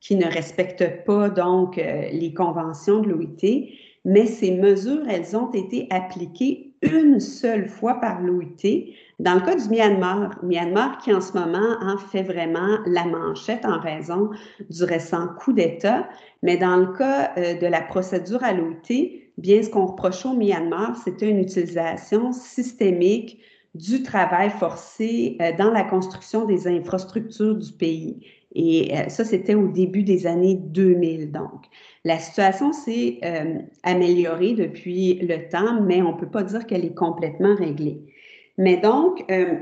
qui 0.00 0.16
ne 0.16 0.26
respecte 0.26 1.04
pas 1.06 1.30
donc 1.30 1.78
euh, 1.78 2.08
les 2.12 2.34
conventions 2.34 3.00
de 3.00 3.08
l'OIT, 3.08 3.70
mais 4.04 4.26
ces 4.26 4.50
mesures, 4.50 5.08
elles 5.08 5.34
ont 5.36 5.50
été 5.52 5.86
appliquées 5.90 6.74
une 6.82 7.20
seule 7.20 7.68
fois 7.68 7.94
par 7.94 8.20
l'OIT 8.20 8.92
dans 9.20 9.34
le 9.34 9.40
cas 9.40 9.54
du 9.54 9.68
Myanmar, 9.68 10.38
Myanmar 10.42 10.98
qui 10.98 11.12
en 11.12 11.20
ce 11.20 11.32
moment 11.38 11.76
en 11.80 11.98
fait 11.98 12.22
vraiment 12.22 12.78
la 12.86 13.04
manchette 13.04 13.64
en 13.64 13.78
raison 13.80 14.30
du 14.70 14.84
récent 14.84 15.28
coup 15.38 15.52
d'État, 15.52 16.08
mais 16.42 16.56
dans 16.56 16.76
le 16.76 16.86
cas 16.96 17.32
euh, 17.38 17.54
de 17.54 17.66
la 17.66 17.80
procédure 17.80 18.42
à 18.42 18.52
l'OIT, 18.52 19.22
bien 19.38 19.62
ce 19.62 19.70
qu'on 19.70 19.86
reprochait 19.86 20.28
au 20.28 20.34
Myanmar, 20.34 20.96
c'était 20.96 21.30
une 21.30 21.38
utilisation 21.38 22.32
systémique 22.32 23.40
du 23.74 24.02
travail 24.02 24.50
forcé 24.50 25.36
euh, 25.40 25.52
dans 25.56 25.70
la 25.70 25.84
construction 25.84 26.44
des 26.44 26.66
infrastructures 26.66 27.56
du 27.56 27.72
pays. 27.72 28.20
Et 28.56 28.96
euh, 28.96 29.08
ça, 29.08 29.24
c'était 29.24 29.54
au 29.54 29.68
début 29.68 30.02
des 30.02 30.26
années 30.26 30.54
2000, 30.54 31.32
donc. 31.32 31.66
La 32.04 32.18
situation 32.18 32.72
s'est 32.72 33.18
améliorée 33.82 34.52
depuis 34.52 35.14
le 35.22 35.48
temps, 35.48 35.80
mais 35.82 36.02
on 36.02 36.12
ne 36.12 36.18
peut 36.18 36.30
pas 36.30 36.42
dire 36.42 36.66
qu'elle 36.66 36.84
est 36.84 36.94
complètement 36.94 37.54
réglée. 37.54 38.02
Mais 38.58 38.76
donc, 38.76 39.24
euh, 39.30 39.56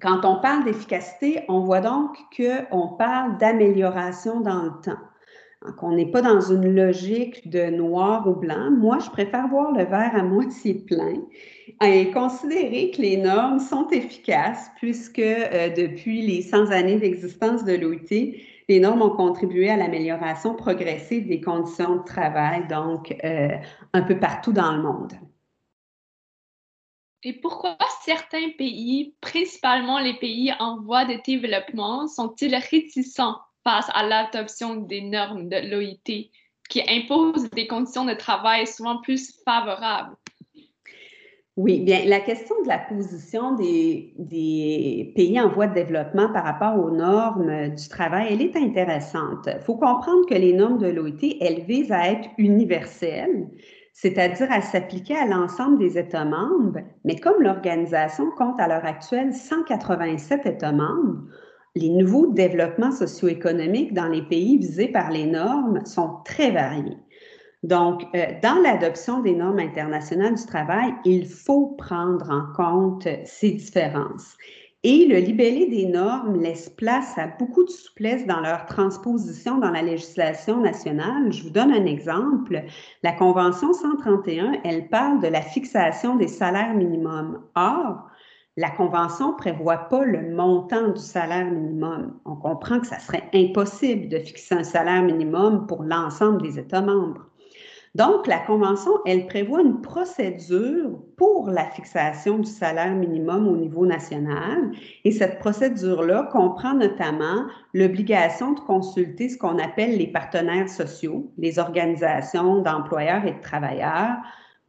quand 0.00 0.24
on 0.24 0.40
parle 0.40 0.64
d'efficacité, 0.64 1.40
on 1.48 1.60
voit 1.60 1.80
donc 1.80 2.16
qu'on 2.36 2.88
parle 2.88 3.38
d'amélioration 3.38 4.40
dans 4.40 4.62
le 4.62 4.70
temps. 4.82 5.00
Donc, 5.64 5.82
on 5.82 5.92
n'est 5.92 6.10
pas 6.10 6.20
dans 6.20 6.40
une 6.40 6.74
logique 6.74 7.48
de 7.48 7.70
noir 7.70 8.28
ou 8.28 8.34
blanc. 8.34 8.70
Moi, 8.70 8.98
je 8.98 9.10
préfère 9.10 9.48
voir 9.48 9.72
le 9.72 9.84
verre 9.84 10.14
à 10.14 10.22
moitié 10.22 10.74
plein 10.74 11.14
et 11.82 12.10
considérer 12.10 12.90
que 12.90 13.00
les 13.00 13.16
normes 13.16 13.58
sont 13.58 13.88
efficaces 13.88 14.70
puisque 14.76 15.18
euh, 15.18 15.70
depuis 15.74 16.22
les 16.22 16.42
100 16.42 16.70
années 16.70 16.98
d'existence 16.98 17.64
de 17.64 17.74
l'OIT, 17.74 18.36
les 18.68 18.80
normes 18.80 19.02
ont 19.02 19.10
contribué 19.16 19.70
à 19.70 19.76
l'amélioration 19.76 20.54
progressive 20.54 21.26
des 21.26 21.40
conditions 21.40 21.96
de 21.96 22.04
travail, 22.04 22.66
donc 22.68 23.16
euh, 23.24 23.48
un 23.92 24.02
peu 24.02 24.18
partout 24.18 24.52
dans 24.52 24.76
le 24.76 24.82
monde. 24.82 25.14
Et 27.22 27.32
pourquoi 27.32 27.76
certains 28.04 28.50
pays, 28.56 29.14
principalement 29.20 29.98
les 29.98 30.14
pays 30.14 30.52
en 30.60 30.80
voie 30.80 31.04
de 31.04 31.18
développement, 31.24 32.06
sont-ils 32.06 32.54
réticents 32.54 33.36
face 33.64 33.90
à 33.94 34.06
l'adoption 34.06 34.76
des 34.76 35.00
normes 35.00 35.48
de 35.48 35.56
l'OIT 35.68 36.30
qui 36.68 36.82
imposent 36.88 37.50
des 37.50 37.66
conditions 37.66 38.04
de 38.04 38.14
travail 38.14 38.66
souvent 38.66 39.00
plus 39.00 39.40
favorables? 39.44 40.16
Oui, 41.56 41.80
bien, 41.80 42.04
la 42.04 42.20
question 42.20 42.54
de 42.62 42.68
la 42.68 42.78
position 42.78 43.54
des, 43.54 45.12
pays 45.16 45.40
en 45.40 45.48
voie 45.48 45.66
de 45.66 45.74
développement 45.74 46.30
par 46.30 46.44
rapport 46.44 46.78
aux 46.78 46.90
normes 46.90 47.74
du 47.74 47.88
travail, 47.88 48.28
elle 48.30 48.42
est 48.42 48.56
intéressante. 48.56 49.46
Il 49.46 49.62
faut 49.64 49.76
comprendre 49.76 50.26
que 50.28 50.34
les 50.34 50.52
normes 50.52 50.76
de 50.76 50.88
l'OIT, 50.88 51.38
elles 51.40 51.64
visent 51.64 51.92
à 51.92 52.10
être 52.10 52.28
universelles, 52.36 53.48
c'est-à-dire 53.96 54.52
à, 54.52 54.60
s'appliquer 54.60 55.16
à 55.16 55.24
l'ensemble 55.24 55.78
des 55.78 55.96
États 55.96 56.26
membres, 56.26 56.80
mais 57.04 57.16
comme 57.16 57.42
l'organisation 57.42 58.30
compte 58.36 58.60
à 58.60 58.68
l'heure 58.68 58.84
actuelle 58.84 59.32
187 59.32 60.44
États 60.44 60.72
membres, 60.72 61.22
les 61.74 61.88
nouveaux 61.88 62.26
développements 62.26 62.92
socio-économiques 62.92 63.94
dans 63.94 64.08
les 64.08 64.20
pays 64.20 64.58
visés 64.58 64.88
par 64.88 65.10
les 65.10 65.24
normes 65.24 65.82
sont 65.86 66.18
très 66.26 66.50
variés. 66.50 66.98
Donc, 67.62 68.02
euh, 68.14 68.26
dans 68.42 68.60
l'adoption 68.62 69.22
des 69.22 69.34
normes 69.34 69.60
internationales 69.60 70.34
du 70.34 70.44
travail, 70.44 70.92
il 71.06 71.26
faut 71.26 71.68
prendre 71.78 72.30
en 72.30 72.52
compte 72.54 73.08
ces 73.24 73.52
différences. 73.52 74.36
Et 74.88 75.04
le 75.04 75.18
libellé 75.18 75.66
des 75.66 75.86
normes 75.86 76.40
laisse 76.40 76.68
place 76.68 77.18
à 77.18 77.26
beaucoup 77.26 77.64
de 77.64 77.70
souplesse 77.70 78.24
dans 78.24 78.38
leur 78.38 78.66
transposition 78.66 79.58
dans 79.58 79.72
la 79.72 79.82
législation 79.82 80.60
nationale. 80.60 81.32
Je 81.32 81.42
vous 81.42 81.50
donne 81.50 81.72
un 81.72 81.86
exemple. 81.86 82.62
La 83.02 83.10
Convention 83.10 83.72
131, 83.72 84.60
elle 84.62 84.88
parle 84.88 85.20
de 85.20 85.26
la 85.26 85.42
fixation 85.42 86.14
des 86.14 86.28
salaires 86.28 86.72
minimums. 86.72 87.40
Or, 87.56 88.06
la 88.56 88.70
Convention 88.70 89.32
ne 89.32 89.36
prévoit 89.36 89.88
pas 89.88 90.04
le 90.04 90.32
montant 90.32 90.90
du 90.90 91.00
salaire 91.00 91.50
minimum. 91.50 92.20
On 92.24 92.36
comprend 92.36 92.78
que 92.78 92.86
ça 92.86 93.00
serait 93.00 93.28
impossible 93.34 94.08
de 94.08 94.20
fixer 94.20 94.54
un 94.54 94.62
salaire 94.62 95.02
minimum 95.02 95.66
pour 95.66 95.82
l'ensemble 95.82 96.42
des 96.42 96.60
États 96.60 96.82
membres. 96.82 97.26
Donc, 97.96 98.26
la 98.26 98.40
Convention, 98.40 98.90
elle 99.06 99.26
prévoit 99.26 99.62
une 99.62 99.80
procédure 99.80 100.98
pour 101.16 101.48
la 101.48 101.64
fixation 101.64 102.36
du 102.36 102.50
salaire 102.50 102.94
minimum 102.94 103.48
au 103.48 103.56
niveau 103.56 103.86
national. 103.86 104.70
Et 105.04 105.12
cette 105.12 105.38
procédure-là 105.38 106.28
comprend 106.30 106.74
notamment 106.74 107.46
l'obligation 107.72 108.52
de 108.52 108.60
consulter 108.60 109.30
ce 109.30 109.38
qu'on 109.38 109.58
appelle 109.58 109.96
les 109.96 110.08
partenaires 110.08 110.68
sociaux, 110.68 111.32
les 111.38 111.58
organisations 111.58 112.60
d'employeurs 112.60 113.24
et 113.24 113.32
de 113.32 113.40
travailleurs, 113.40 114.18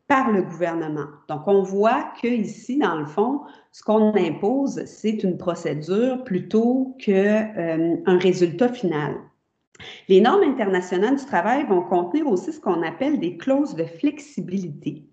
par 0.07 0.31
le 0.31 0.43
gouvernement. 0.43 1.07
Donc, 1.27 1.41
on 1.47 1.63
voit 1.63 2.13
qu'ici, 2.21 2.77
dans 2.77 2.95
le 2.95 3.05
fond, 3.05 3.41
ce 3.73 3.83
qu'on 3.83 4.15
impose, 4.15 4.85
c'est 4.85 5.21
une 5.21 5.37
procédure 5.37 6.23
plutôt 6.23 6.95
qu'un 6.97 7.51
euh, 7.57 7.97
résultat 8.05 8.69
final. 8.69 9.15
Les 10.09 10.21
normes 10.21 10.43
internationales 10.43 11.17
du 11.17 11.25
travail 11.25 11.65
vont 11.65 11.81
contenir 11.81 12.27
aussi 12.27 12.53
ce 12.53 12.59
qu'on 12.59 12.81
appelle 12.81 13.19
des 13.19 13.37
clauses 13.37 13.75
de 13.75 13.85
flexibilité 13.85 15.03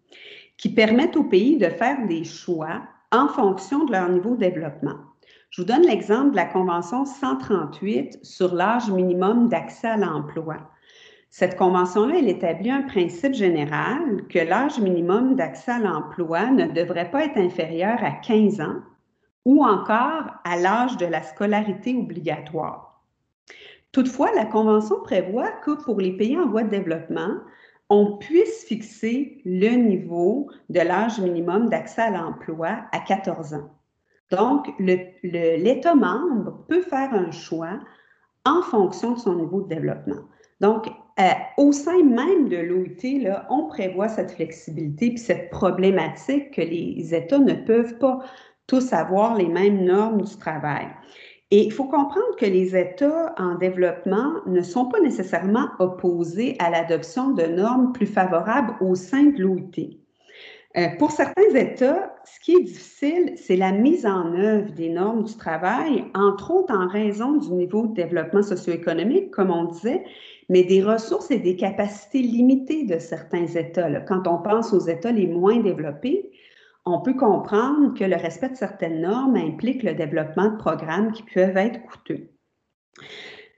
qui 0.56 0.68
permettent 0.68 1.16
aux 1.16 1.25
pays 1.25 1.56
de 1.56 1.68
faire 1.68 2.06
des 2.06 2.25
choix 2.25 2.83
en 3.12 3.28
fonction 3.28 3.85
de 3.85 3.92
leur 3.92 4.09
niveau 4.09 4.35
de 4.35 4.40
développement. 4.40 4.99
Je 5.50 5.62
vous 5.62 5.68
donne 5.68 5.87
l'exemple 5.87 6.33
de 6.33 6.37
la 6.37 6.47
Convention 6.47 7.04
138 7.04 8.18
sur 8.23 8.54
l'âge 8.54 8.90
minimum 8.90 9.49
d'accès 9.49 9.88
à 9.88 9.97
l'emploi. 9.97 10.56
Cette 11.30 11.56
convention-là, 11.56 12.16
elle 12.18 12.28
établit 12.28 12.71
un 12.71 12.83
principe 12.83 13.35
général 13.35 14.26
que 14.28 14.38
l'âge 14.38 14.78
minimum 14.78 15.35
d'accès 15.35 15.73
à 15.73 15.78
l'emploi 15.78 16.50
ne 16.50 16.66
devrait 16.66 17.11
pas 17.11 17.25
être 17.25 17.38
inférieur 17.38 18.02
à 18.02 18.12
15 18.12 18.61
ans 18.61 18.83
ou 19.44 19.64
encore 19.64 20.26
à 20.44 20.56
l'âge 20.56 20.97
de 20.97 21.06
la 21.06 21.23
scolarité 21.23 21.97
obligatoire. 21.97 22.93
Toutefois, 23.94 24.32
la 24.34 24.44
Convention 24.44 24.96
prévoit 25.04 25.52
que 25.64 25.70
pour 25.84 26.00
les 26.00 26.16
pays 26.16 26.36
en 26.36 26.48
voie 26.48 26.64
de 26.64 26.68
développement, 26.68 27.38
on 27.88 28.16
puisse 28.16 28.64
fixer 28.64 29.40
le 29.44 29.70
niveau 29.76 30.50
de 30.68 30.80
l'âge 30.80 31.20
minimum 31.20 31.68
d'accès 31.68 32.02
à 32.02 32.10
l'emploi 32.10 32.80
à 32.90 32.98
14 32.98 33.54
ans. 33.54 33.70
Donc, 34.32 34.66
l'État 34.80 35.94
membre 35.94 36.64
peut 36.66 36.82
faire 36.82 37.14
un 37.14 37.30
choix 37.30 37.78
en 38.44 38.62
fonction 38.62 39.12
de 39.12 39.18
son 39.20 39.36
niveau 39.36 39.60
de 39.60 39.68
développement. 39.68 40.22
Donc, 40.60 40.88
euh, 41.20 41.30
au 41.56 41.70
sein 41.70 42.02
même 42.02 42.48
de 42.48 42.56
l'OIT, 42.56 43.30
on 43.48 43.68
prévoit 43.68 44.08
cette 44.08 44.32
flexibilité 44.32 45.12
et 45.12 45.16
cette 45.18 45.50
problématique 45.50 46.50
que 46.50 46.62
les 46.62 47.14
États 47.14 47.38
ne 47.38 47.54
peuvent 47.54 47.96
pas 47.98 48.18
tous 48.66 48.92
avoir 48.92 49.36
les 49.36 49.46
mêmes 49.46 49.84
normes 49.84 50.22
du 50.22 50.36
travail. 50.36 50.88
Et 51.56 51.66
il 51.66 51.73
faut 51.73 51.84
comprendre 51.84 52.34
que 52.37 52.46
les 52.46 52.76
États 52.76 53.32
en 53.38 53.54
développement 53.54 54.40
ne 54.44 54.61
sont 54.61 54.87
pas 54.87 54.99
nécessairement 54.99 55.68
opposés 55.78 56.56
à 56.58 56.68
l'adoption 56.68 57.30
de 57.30 57.44
normes 57.44 57.92
plus 57.92 58.08
favorables 58.08 58.75
au 58.80 58.96
sein 58.96 59.26
de 59.26 59.40
l'OIT. 59.40 60.00
Euh, 60.76 60.88
pour 60.99 61.12
certains 61.12 61.54
États, 61.54 62.12
ce 62.25 62.40
qui 62.40 62.56
est 62.56 62.64
difficile, 62.64 63.34
c'est 63.37 63.54
la 63.54 63.70
mise 63.70 64.04
en 64.04 64.34
œuvre 64.34 64.73
des 64.73 64.88
normes 64.88 65.23
du 65.23 65.37
travail, 65.37 66.06
entre 66.16 66.50
autres 66.50 66.75
en 66.75 66.88
raison 66.88 67.37
du 67.37 67.52
niveau 67.52 67.87
de 67.87 67.94
développement 67.94 68.42
socio-économique, 68.42 69.30
comme 69.30 69.52
on 69.52 69.66
disait, 69.66 70.02
mais 70.49 70.64
des 70.64 70.82
ressources 70.82 71.30
et 71.30 71.38
des 71.38 71.54
capacités 71.54 72.18
limitées 72.23 72.82
de 72.84 72.99
certains 72.99 73.46
États. 73.46 74.00
Quand 74.00 74.26
on 74.26 74.38
pense 74.38 74.73
aux 74.73 74.88
États 74.88 75.12
les 75.12 75.28
moins 75.28 75.61
développés, 75.61 76.32
on 76.87 77.00
peut 77.00 77.14
comprendre 77.14 77.95
que 77.95 78.05
le 78.05 78.17
respect 78.17 78.50
de 78.50 78.57
certaines 78.57 79.00
normes 79.00 79.37
implique 79.37 79.83
le 79.83 79.95
développement 79.95 80.50
de 80.50 80.57
programmes 80.57 81.12
qui 81.12 81.23
peuvent 81.23 81.57
être 81.57 81.83
coûteux. 81.83 82.31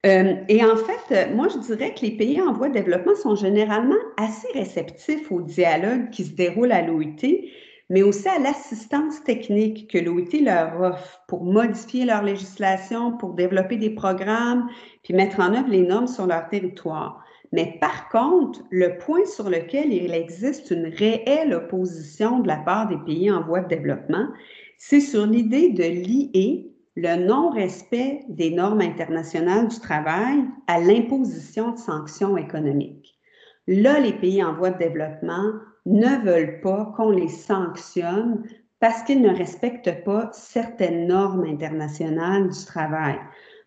Euh, 0.07 0.37
et 0.49 0.65
en 0.65 0.77
fait, 0.77 1.35
moi, 1.35 1.49
je 1.49 1.59
dirais 1.59 1.93
que 1.93 2.03
les 2.03 2.17
pays 2.17 2.41
en 2.41 2.53
voie 2.53 2.69
de 2.69 2.75
développement 2.75 3.17
sont 3.17 3.35
généralement 3.35 3.97
assez 4.17 4.47
réceptifs 4.55 5.33
au 5.33 5.41
dialogue 5.41 6.11
qui 6.11 6.25
se 6.25 6.35
déroule 6.35 6.71
à 6.71 6.83
l'OIT, 6.83 7.51
mais 7.91 8.03
aussi 8.03 8.29
à 8.29 8.39
l'assistance 8.39 9.25
technique 9.25 9.91
que 9.91 9.99
l'OIT 9.99 10.43
leur 10.45 10.81
offre 10.81 11.23
pour 11.27 11.45
modifier 11.45 12.05
leur 12.05 12.23
législation, 12.23 13.17
pour 13.17 13.35
développer 13.35 13.77
des 13.77 13.91
programmes, 13.91 14.69
puis 15.03 15.15
mettre 15.15 15.41
en 15.41 15.53
œuvre 15.55 15.69
les 15.69 15.83
normes 15.83 16.07
sur 16.07 16.27
leur 16.27 16.49
territoire. 16.49 17.25
Mais 17.57 17.79
par 17.81 18.11
contre, 18.11 18.61
le 18.71 18.99
point 18.99 19.25
sur 19.25 19.49
lequel 19.49 19.91
il 19.91 20.13
existe 20.13 20.71
une 20.71 20.89
réelle 20.89 21.55
opposition 21.55 22.41
de 22.41 22.49
la 22.49 22.59
part 22.59 22.87
des 22.87 22.99
pays 22.99 23.31
en 23.31 23.43
voie 23.43 23.61
de 23.61 23.69
développement, 23.69 24.29
c'est 24.77 25.01
sur 25.01 25.27
l'idée 25.27 25.71
de 25.71 25.83
lier 25.83 26.71
le 26.97 27.27
non-respect 27.27 28.25
des 28.29 28.51
normes 28.51 28.83
internationales 28.83 29.69
du 29.69 29.81
travail 29.81 30.45
à 30.67 30.81
l'imposition 30.81 31.71
de 31.71 31.79
sanctions 31.79 32.37
économiques. 32.37 33.19
Là, 33.67 34.01
les 34.01 34.13
pays 34.13 34.45
en 34.45 34.53
voie 34.53 34.71
de 34.71 34.79
développement 34.79 35.55
ne 35.87 36.25
veulent 36.27 36.61
pas 36.61 36.93
qu'on 36.95 37.09
les 37.09 37.29
sanctionne 37.29 38.45
parce 38.81 39.03
qu'ils 39.03 39.23
ne 39.23 39.35
respectent 39.35 40.05
pas 40.05 40.29
certaines 40.35 41.07
normes 41.07 41.47
internationales 41.47 42.51
du 42.51 42.65
travail. 42.67 43.17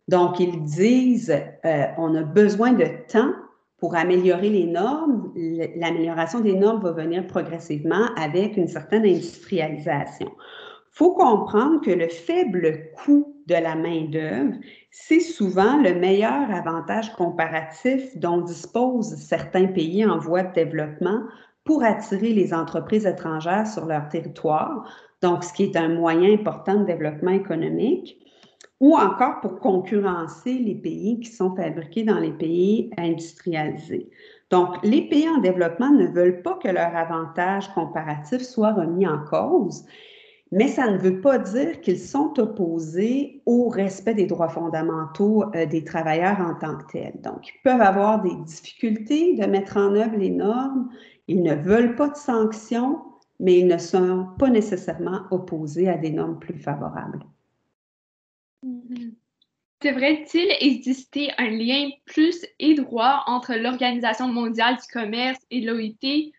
Donc, 0.07 0.39
ils 0.39 0.61
disent, 0.61 1.35
euh, 1.65 1.85
on 1.97 2.13
a 2.13 2.21
besoin 2.21 2.73
de 2.73 2.85
temps 3.11 3.33
pour 3.79 3.95
améliorer 3.95 4.49
les 4.49 4.65
normes. 4.65 5.31
L'amélioration 5.75 6.41
des 6.41 6.55
normes 6.55 6.81
va 6.81 6.91
venir 6.91 7.25
progressivement 7.27 8.07
avec 8.15 8.57
une 8.57 8.67
certaine 8.67 9.05
industrialisation. 9.05 10.27
Il 10.27 11.05
faut 11.05 11.13
comprendre 11.13 11.81
que 11.81 11.91
le 11.91 12.09
faible 12.09 12.91
coût 12.95 13.35
de 13.47 13.53
la 13.53 13.75
main-d'œuvre, 13.75 14.53
c'est 14.91 15.21
souvent 15.21 15.81
le 15.81 15.95
meilleur 15.95 16.51
avantage 16.51 17.13
comparatif 17.13 18.17
dont 18.17 18.41
disposent 18.41 19.15
certains 19.15 19.67
pays 19.67 20.05
en 20.05 20.17
voie 20.17 20.43
de 20.43 20.53
développement 20.53 21.21
pour 21.63 21.83
attirer 21.83 22.33
les 22.33 22.53
entreprises 22.53 23.05
étrangères 23.05 23.67
sur 23.67 23.85
leur 23.85 24.09
territoire, 24.09 24.91
donc 25.21 25.43
ce 25.43 25.53
qui 25.53 25.63
est 25.63 25.77
un 25.77 25.89
moyen 25.89 26.33
important 26.33 26.81
de 26.81 26.85
développement 26.85 27.31
économique, 27.31 28.17
ou 28.79 28.95
encore 28.95 29.41
pour 29.41 29.59
concurrencer 29.59 30.53
les 30.53 30.75
pays 30.75 31.19
qui 31.19 31.31
sont 31.31 31.55
fabriqués 31.55 32.03
dans 32.03 32.19
les 32.19 32.31
pays 32.31 32.91
industrialisés. 32.97 34.09
Donc, 34.49 34.77
les 34.83 35.07
pays 35.07 35.29
en 35.29 35.39
développement 35.39 35.91
ne 35.91 36.07
veulent 36.07 36.41
pas 36.41 36.57
que 36.61 36.69
leur 36.69 36.95
avantage 36.95 37.71
comparatif 37.73 38.41
soit 38.41 38.73
remis 38.73 39.05
en 39.05 39.19
cause, 39.19 39.85
mais 40.51 40.67
ça 40.67 40.89
ne 40.89 40.97
veut 40.97 41.21
pas 41.21 41.37
dire 41.37 41.79
qu'ils 41.81 41.99
sont 41.99 42.39
opposés 42.39 43.43
au 43.45 43.69
respect 43.69 44.15
des 44.15 44.25
droits 44.25 44.49
fondamentaux 44.49 45.43
euh, 45.55 45.65
des 45.67 45.83
travailleurs 45.83 46.39
en 46.39 46.55
tant 46.55 46.77
que 46.77 46.91
tels. 46.91 47.21
Donc, 47.21 47.47
ils 47.49 47.61
peuvent 47.63 47.81
avoir 47.81 48.21
des 48.21 48.35
difficultés 48.45 49.35
de 49.35 49.45
mettre 49.45 49.77
en 49.77 49.93
œuvre 49.93 50.17
les 50.17 50.31
normes, 50.31 50.89
ils 51.27 51.43
ne 51.43 51.53
veulent 51.53 51.95
pas 51.95 52.09
de 52.09 52.15
sanctions, 52.15 52.99
mais 53.39 53.59
ils 53.59 53.67
ne 53.67 53.77
sont 53.77 54.27
pas 54.39 54.49
nécessairement 54.49 55.21
opposés 55.29 55.87
à 55.87 55.97
des 55.97 56.09
normes 56.09 56.39
plus 56.39 56.57
favorables. 56.57 57.23
Mm-hmm. 58.65 59.13
Devrait-il 59.81 60.51
exister 60.59 61.31
un 61.37 61.49
lien 61.51 61.89
plus 62.05 62.45
étroit 62.59 63.23
entre 63.27 63.53
l'Organisation 63.53 64.27
mondiale 64.27 64.75
du 64.75 64.91
commerce 64.91 65.39
et 65.51 65.61
l'OIT, 65.61 66.33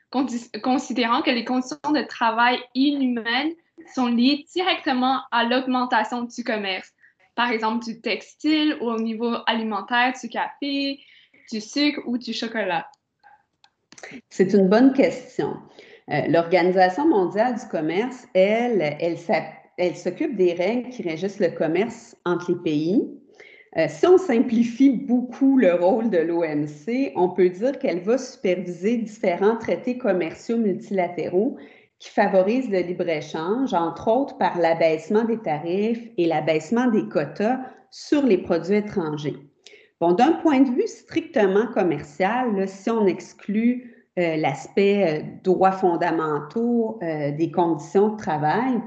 considérant 0.62 1.22
que 1.22 1.30
les 1.30 1.46
conditions 1.46 1.78
de 1.94 2.02
travail 2.06 2.58
inhumaines 2.74 3.52
sont 3.94 4.08
liées 4.08 4.44
directement 4.54 5.22
à 5.32 5.44
l'augmentation 5.44 6.24
du 6.24 6.44
commerce, 6.44 6.92
par 7.34 7.50
exemple 7.50 7.82
du 7.82 8.02
textile 8.02 8.76
ou 8.82 8.90
au 8.90 9.00
niveau 9.00 9.34
alimentaire, 9.46 10.12
du 10.22 10.28
café, 10.28 11.00
du 11.50 11.62
sucre 11.62 12.02
ou 12.04 12.18
du 12.18 12.34
chocolat? 12.34 12.90
C'est 14.28 14.52
une 14.52 14.68
bonne 14.68 14.92
question. 14.92 15.56
Euh, 16.10 16.26
L'Organisation 16.28 17.08
mondiale 17.08 17.54
du 17.58 17.66
commerce, 17.68 18.26
elle, 18.34 18.96
elle, 19.00 19.16
s'occupe 19.94 20.36
des 20.36 20.52
règles 20.52 20.90
qui 20.90 21.02
régissent 21.02 21.40
le 21.40 21.50
commerce 21.50 22.16
entre 22.24 22.52
les 22.52 22.58
pays. 22.58 23.08
Euh, 23.76 23.86
si 23.88 24.04
on 24.06 24.18
simplifie 24.18 24.90
beaucoup 24.90 25.56
le 25.56 25.74
rôle 25.74 26.10
de 26.10 26.18
l'OMC, 26.18 27.12
on 27.14 27.28
peut 27.28 27.48
dire 27.48 27.78
qu'elle 27.78 28.00
va 28.00 28.18
superviser 28.18 28.96
différents 28.96 29.56
traités 29.56 29.96
commerciaux 29.96 30.56
multilatéraux 30.56 31.56
qui 32.00 32.10
favorisent 32.10 32.70
le 32.70 32.80
libre-échange, 32.80 33.72
entre 33.72 34.08
autres 34.08 34.38
par 34.38 34.58
l'abaissement 34.58 35.22
des 35.22 35.38
tarifs 35.38 36.02
et 36.16 36.26
l'abaissement 36.26 36.88
des 36.88 37.08
quotas 37.08 37.60
sur 37.90 38.26
les 38.26 38.38
produits 38.38 38.76
étrangers. 38.76 39.36
Bon, 40.00 40.12
d'un 40.12 40.32
point 40.32 40.60
de 40.60 40.70
vue 40.70 40.88
strictement 40.88 41.66
commercial, 41.68 42.66
si 42.66 42.90
on 42.90 43.06
exclut 43.06 44.08
euh, 44.18 44.36
l'aspect 44.36 45.20
euh, 45.20 45.22
droits 45.44 45.72
fondamentaux 45.72 46.98
des 47.00 47.50
conditions 47.52 48.08
de 48.08 48.16
travail, 48.16 48.80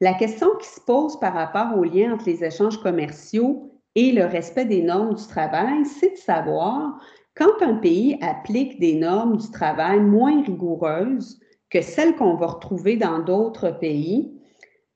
la 0.00 0.14
question 0.14 0.48
qui 0.60 0.68
se 0.68 0.80
pose 0.80 1.18
par 1.18 1.34
rapport 1.34 1.76
au 1.76 1.84
lien 1.84 2.14
entre 2.14 2.26
les 2.26 2.44
échanges 2.44 2.80
commerciaux 2.80 3.72
et 3.94 4.12
le 4.12 4.24
respect 4.24 4.64
des 4.64 4.82
normes 4.82 5.14
du 5.14 5.26
travail, 5.26 5.84
c'est 5.84 6.12
de 6.12 6.18
savoir 6.18 7.00
quand 7.34 7.62
un 7.62 7.74
pays 7.74 8.18
applique 8.20 8.80
des 8.80 8.94
normes 8.94 9.36
du 9.36 9.50
travail 9.50 10.00
moins 10.00 10.42
rigoureuses 10.42 11.40
que 11.70 11.82
celles 11.82 12.16
qu'on 12.16 12.34
va 12.34 12.46
retrouver 12.46 12.96
dans 12.96 13.20
d'autres 13.20 13.70
pays, 13.70 14.32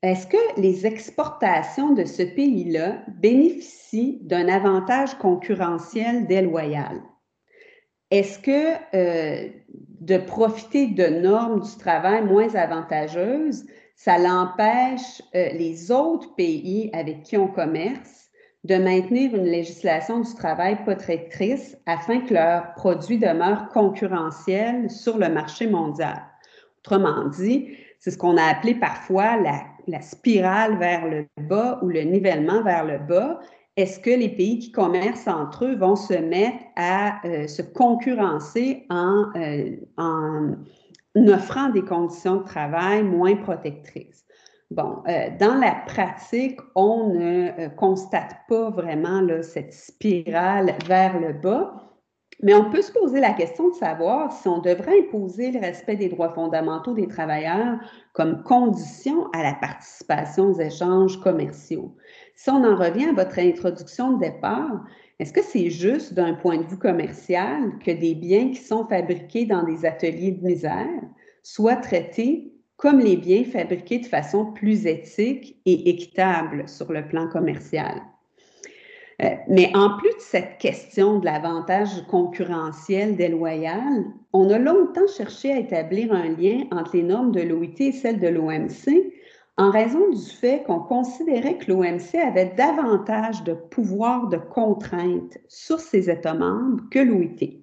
est-ce 0.01 0.27
que 0.27 0.59
les 0.59 0.85
exportations 0.85 1.93
de 1.93 2.03
ce 2.03 2.23
pays-là 2.23 3.01
bénéficient 3.07 4.19
d'un 4.23 4.49
avantage 4.49 5.17
concurrentiel 5.17 6.27
déloyal? 6.27 7.01
Est-ce 8.11 8.39
que 8.39 8.73
euh, 8.93 9.49
de 10.01 10.17
profiter 10.17 10.87
de 10.87 11.21
normes 11.21 11.61
du 11.61 11.77
travail 11.77 12.25
moins 12.25 12.53
avantageuses, 12.55 13.65
ça 13.95 14.17
l'empêche 14.17 15.21
euh, 15.35 15.49
les 15.53 15.91
autres 15.91 16.33
pays 16.35 16.89
avec 16.93 17.23
qui 17.23 17.37
on 17.37 17.47
commerce 17.47 18.23
de 18.63 18.75
maintenir 18.75 19.35
une 19.35 19.45
législation 19.45 20.21
du 20.21 20.33
travail 20.35 20.81
protectrice 20.83 21.77
afin 21.85 22.21
que 22.21 22.33
leurs 22.33 22.73
produits 22.75 23.17
demeurent 23.17 23.67
concurrentiels 23.69 24.89
sur 24.89 25.17
le 25.17 25.29
marché 25.29 25.67
mondial? 25.67 26.23
Autrement 26.79 27.27
dit, 27.27 27.75
c'est 27.99 28.11
ce 28.11 28.17
qu'on 28.17 28.37
a 28.37 28.43
appelé 28.43 28.75
parfois 28.75 29.37
la, 29.37 30.01
spirale 30.01 30.77
vers 30.77 31.07
le 31.07 31.27
bas 31.41 31.79
ou 31.81 31.87
le 31.87 32.01
nivellement 32.01 32.63
vers 32.63 32.85
le 32.85 32.99
bas. 32.99 33.39
Est-ce 33.75 33.99
que 33.99 34.09
les 34.09 34.29
pays 34.29 34.59
qui 34.59 34.71
commercent 34.71 35.27
entre 35.27 35.65
eux 35.65 35.75
vont 35.75 35.95
se 35.95 36.13
mettre 36.13 36.63
à 36.75 37.25
euh, 37.25 37.47
se 37.47 37.61
concurrencer 37.61 38.85
en, 38.89 39.25
euh, 39.35 39.75
en, 39.97 40.51
offrant 41.15 41.69
des 41.69 41.83
conditions 41.83 42.37
de 42.37 42.43
travail 42.43 43.03
moins 43.03 43.35
protectrices? 43.35 44.25
Bon, 44.71 45.03
euh, 45.07 45.29
dans 45.39 45.55
la 45.55 45.75
pratique, 45.85 46.59
on 46.73 47.13
ne 47.13 47.67
constate 47.75 48.37
pas 48.47 48.71
vraiment 48.71 49.21
là, 49.21 49.43
cette 49.43 49.73
spirale 49.73 50.73
vers 50.87 51.19
le 51.19 51.33
bas. 51.33 51.75
Mais 52.41 52.53
on 52.53 52.69
peut 52.69 52.81
se 52.81 52.91
poser 52.91 53.19
la 53.19 53.33
question 53.33 53.69
de 53.69 53.75
savoir 53.75 54.31
si 54.33 54.47
on 54.47 54.59
devrait 54.59 54.99
imposer 54.99 55.51
le 55.51 55.59
respect 55.59 55.95
des 55.95 56.09
droits 56.09 56.33
fondamentaux 56.33 56.93
des 56.93 57.07
travailleurs 57.07 57.77
comme 58.13 58.43
condition 58.43 59.29
à 59.31 59.43
la 59.43 59.53
participation 59.53 60.49
aux 60.49 60.59
échanges 60.59 61.19
commerciaux. 61.21 61.95
Si 62.35 62.49
on 62.49 62.63
en 62.63 62.75
revient 62.75 63.09
à 63.09 63.13
votre 63.13 63.39
introduction 63.39 64.13
de 64.13 64.25
départ, 64.25 64.83
est-ce 65.19 65.33
que 65.33 65.43
c'est 65.43 65.69
juste 65.69 66.13
d'un 66.13 66.33
point 66.33 66.57
de 66.57 66.63
vue 66.63 66.77
commercial 66.77 67.71
que 67.85 67.91
des 67.91 68.15
biens 68.15 68.49
qui 68.49 68.61
sont 68.61 68.85
fabriqués 68.87 69.45
dans 69.45 69.63
des 69.63 69.85
ateliers 69.85 70.31
de 70.31 70.45
misère 70.45 71.01
soient 71.43 71.75
traités 71.75 72.51
comme 72.77 72.99
les 72.99 73.17
biens 73.17 73.43
fabriqués 73.43 73.99
de 73.99 74.07
façon 74.07 74.51
plus 74.51 74.87
éthique 74.87 75.57
et 75.65 75.89
équitable 75.89 76.67
sur 76.67 76.91
le 76.91 77.07
plan 77.07 77.27
commercial? 77.29 78.01
Euh, 79.21 79.29
mais 79.47 79.71
en 79.75 79.97
plus 79.97 80.09
de 80.09 80.19
cette 80.19 80.57
question 80.57 81.19
de 81.19 81.25
l'avantage 81.25 82.01
concurrentiel 82.09 83.15
déloyal, 83.15 84.05
on 84.33 84.49
a 84.49 84.57
longtemps 84.57 85.07
cherché 85.15 85.53
à 85.53 85.59
établir 85.59 86.11
un 86.11 86.29
lien 86.29 86.63
entre 86.71 86.97
les 86.97 87.03
normes 87.03 87.31
de 87.31 87.41
l'OIT 87.41 87.79
et 87.79 87.91
celles 87.91 88.19
de 88.19 88.27
l'OMC 88.27 89.12
en 89.57 89.69
raison 89.69 90.09
du 90.09 90.21
fait 90.21 90.63
qu'on 90.63 90.79
considérait 90.79 91.57
que 91.57 91.71
l'OMC 91.71 92.15
avait 92.15 92.53
davantage 92.55 93.43
de 93.43 93.53
pouvoir 93.53 94.27
de 94.27 94.37
contrainte 94.37 95.37
sur 95.47 95.79
ses 95.79 96.09
États 96.09 96.33
membres 96.33 96.83
que 96.89 96.99
l'OIT. 96.99 97.61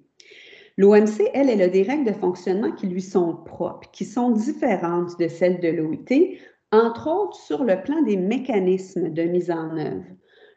L'OMC, 0.77 1.29
elle, 1.33 1.49
elle 1.49 1.61
a 1.61 1.67
des 1.67 1.83
règles 1.83 2.05
de 2.05 2.17
fonctionnement 2.17 2.71
qui 2.71 2.87
lui 2.87 3.01
sont 3.01 3.35
propres, 3.35 3.91
qui 3.91 4.05
sont 4.05 4.31
différentes 4.31 5.19
de 5.19 5.27
celles 5.27 5.59
de 5.59 5.67
l'OIT, 5.67 6.37
entre 6.71 7.09
autres 7.09 7.35
sur 7.35 7.65
le 7.65 7.81
plan 7.81 8.01
des 8.03 8.15
mécanismes 8.15 9.09
de 9.09 9.23
mise 9.23 9.51
en 9.51 9.77
œuvre. 9.77 10.05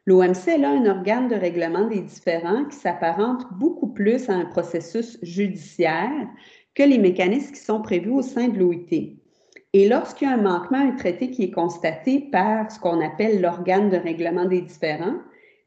L'OMC 0.07 0.49
est 0.49 0.59
là 0.59 0.71
un 0.71 0.87
organe 0.87 1.29
de 1.29 1.35
règlement 1.35 1.89
des 1.89 2.01
différends 2.01 2.65
qui 2.67 2.77
s'apparente 2.77 3.47
beaucoup 3.59 3.89
plus 3.89 4.29
à 4.29 4.35
un 4.35 4.45
processus 4.45 5.19
judiciaire 5.23 6.29
que 6.75 6.83
les 6.83 6.99
mécanismes 6.99 7.53
qui 7.53 7.61
sont 7.61 7.83
prévus 7.83 8.11
au 8.11 8.23
sein 8.23 8.49
de 8.49 8.59
l'OIT. 8.59 9.17
Et 9.77 9.89
lorsqu'il 9.89 10.29
y 10.29 10.31
a 10.31 10.35
un 10.35 10.41
manquement 10.41 10.79
à 10.79 10.85
un 10.85 10.93
traité 10.93 11.33
qui 11.33 11.43
est 11.43 11.51
constaté 11.51 12.21
par 12.21 12.71
ce 12.71 12.79
qu'on 12.79 13.05
appelle 13.05 13.41
l'organe 13.41 13.91
de 13.91 13.97
règlement 13.97 14.45
des 14.45 14.61
différends, 14.61 15.17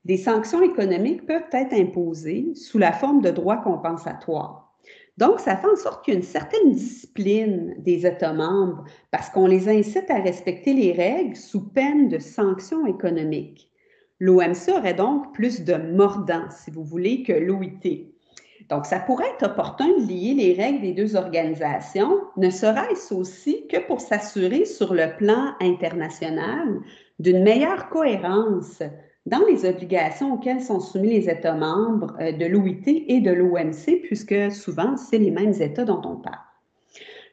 des 0.06 0.15
sanctions 0.15 0.63
économiques 0.63 1.26
peuvent 1.26 1.52
être 1.52 1.74
imposées 1.74 2.54
sous 2.56 2.78
la 2.78 2.93
forme 2.93 3.22
de 3.22 3.32
droits 3.32 3.58
compensatoires. 3.58 4.74
Donc, 5.17 5.41
ça 5.41 5.58
fait 5.58 5.67
en 5.67 5.76
sorte 5.76 6.06
qu'il 6.06 6.13
y 6.13 6.15
a 6.15 6.20
une 6.20 6.26
certaine 6.26 6.72
discipline 6.72 7.76
des 7.80 8.06
États 8.06 8.32
membres 8.32 8.86
parce 9.12 9.30
qu'on 9.30 9.46
les 9.46 9.67
incite 9.67 10.10
à 10.10 10.22
respecter 10.22 10.74
les 10.74 10.93
règles 10.93 11.36
sous 11.36 11.67
peine 11.67 12.08
de 12.08 12.17
sanctions 12.17 12.86
économiques. 12.86 13.70
L'OMC 14.22 14.70
aurait 14.70 14.93
donc 14.93 15.34
plus 15.34 15.65
de 15.65 15.74
mordant, 15.74 16.50
si 16.50 16.72
vous 16.72 16.86
voulez, 16.86 17.24
que 17.24 17.34
l'OIT. 17.34 18.08
Donc, 18.69 18.86
ça 18.86 18.99
pourrait 18.99 19.30
être 19.36 19.51
opportun 19.51 19.88
de 19.88 20.08
lier 20.08 20.34
les 20.34 20.53
règles 20.53 20.82
des 20.82 20.91
deux 20.91 21.15
organisations, 21.15 22.19
ne 22.36 22.49
serait-ce 22.49 23.13
aussi 23.13 23.65
que 23.67 23.77
pour 23.88 24.01
s'assurer 24.01 24.65
sur 24.65 24.93
le 24.93 25.15
plan 25.17 25.53
international 25.62 26.80
d'une 27.19 27.43
meilleure 27.43 27.89
cohérence 27.89 28.84
dans 29.25 29.45
les 29.49 29.65
obligations 29.65 30.34
auxquelles 30.34 30.62
sont 30.62 30.80
soumis 30.80 31.10
les 31.10 31.30
États 31.30 31.53
membres 31.53 32.15
euh, 32.19 32.32
de 32.32 32.45
l'OIT 32.45 33.06
et 33.08 33.19
de 33.19 33.32
l'OMC, 33.32 34.01
puisque 34.03 34.51
souvent, 34.51 34.95
c'est 34.97 35.17
les 35.17 35.32
mêmes 35.32 35.53
États 35.62 35.86
dont 35.86 36.01
on 36.06 36.15
parle. 36.15 36.39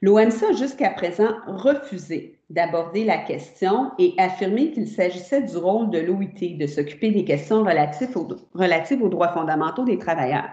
L'OMC 0.02 0.50
a 0.50 0.52
jusqu'à 0.52 0.90
présent 0.90 1.30
refusé 1.46 2.38
d'aborder 2.50 3.04
la 3.04 3.18
question 3.18 3.92
et 3.98 4.12
affirmé 4.18 4.70
qu'il 4.70 4.86
s'agissait 4.86 5.42
du 5.42 5.56
rôle 5.56 5.90
de 5.90 5.98
l'OIT 5.98 6.58
de 6.58 6.66
s'occuper 6.66 7.10
des 7.10 7.24
questions 7.24 7.64
relatives 7.64 8.14
relatives 8.54 9.02
aux 9.02 9.08
droits 9.08 9.32
fondamentaux 9.32 9.84
des 9.84 9.98
travailleurs. 9.98 10.50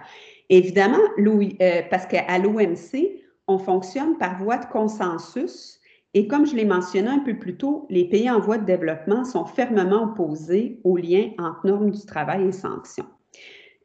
Évidemment, 0.52 1.00
euh, 1.18 1.82
parce 1.90 2.06
qu'à 2.06 2.38
l'OMC, 2.38 3.24
on 3.48 3.58
fonctionne 3.58 4.18
par 4.18 4.38
voie 4.38 4.58
de 4.58 4.66
consensus 4.66 5.80
et 6.14 6.28
comme 6.28 6.46
je 6.46 6.58
l'ai 6.58 6.66
mentionné 6.66 7.08
un 7.08 7.20
peu 7.20 7.40
plus 7.40 7.56
tôt, 7.56 7.88
les 7.90 8.04
pays 8.04 8.30
en 8.30 8.42
voie 8.42 8.58
de 8.58 8.66
développement 8.66 9.24
sont 9.24 9.46
fermement 9.46 10.04
opposés 10.04 10.82
au 10.84 10.98
lien 10.98 11.32
entre 11.40 11.66
normes 11.66 11.92
du 11.92 12.06
travail 12.06 12.50
et 12.50 12.52
sanctions. 12.52 13.06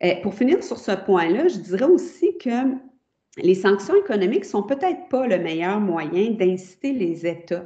Euh, 0.03 0.15
pour 0.25 0.35
finir 0.35 0.61
sur 0.65 0.79
ce 0.79 0.91
point-là, 0.91 1.47
je 1.47 1.59
dirais 1.59 1.85
aussi 1.85 2.37
que 2.39 2.75
les 3.37 3.55
sanctions 3.55 3.95
économiques 3.95 4.45
sont 4.45 4.65
peut-être 4.65 5.09
pas 5.09 5.29
le 5.29 5.39
meilleur 5.39 5.79
moyen 5.79 6.33
d'inciter 6.33 6.93
les 6.93 7.25
États 7.25 7.65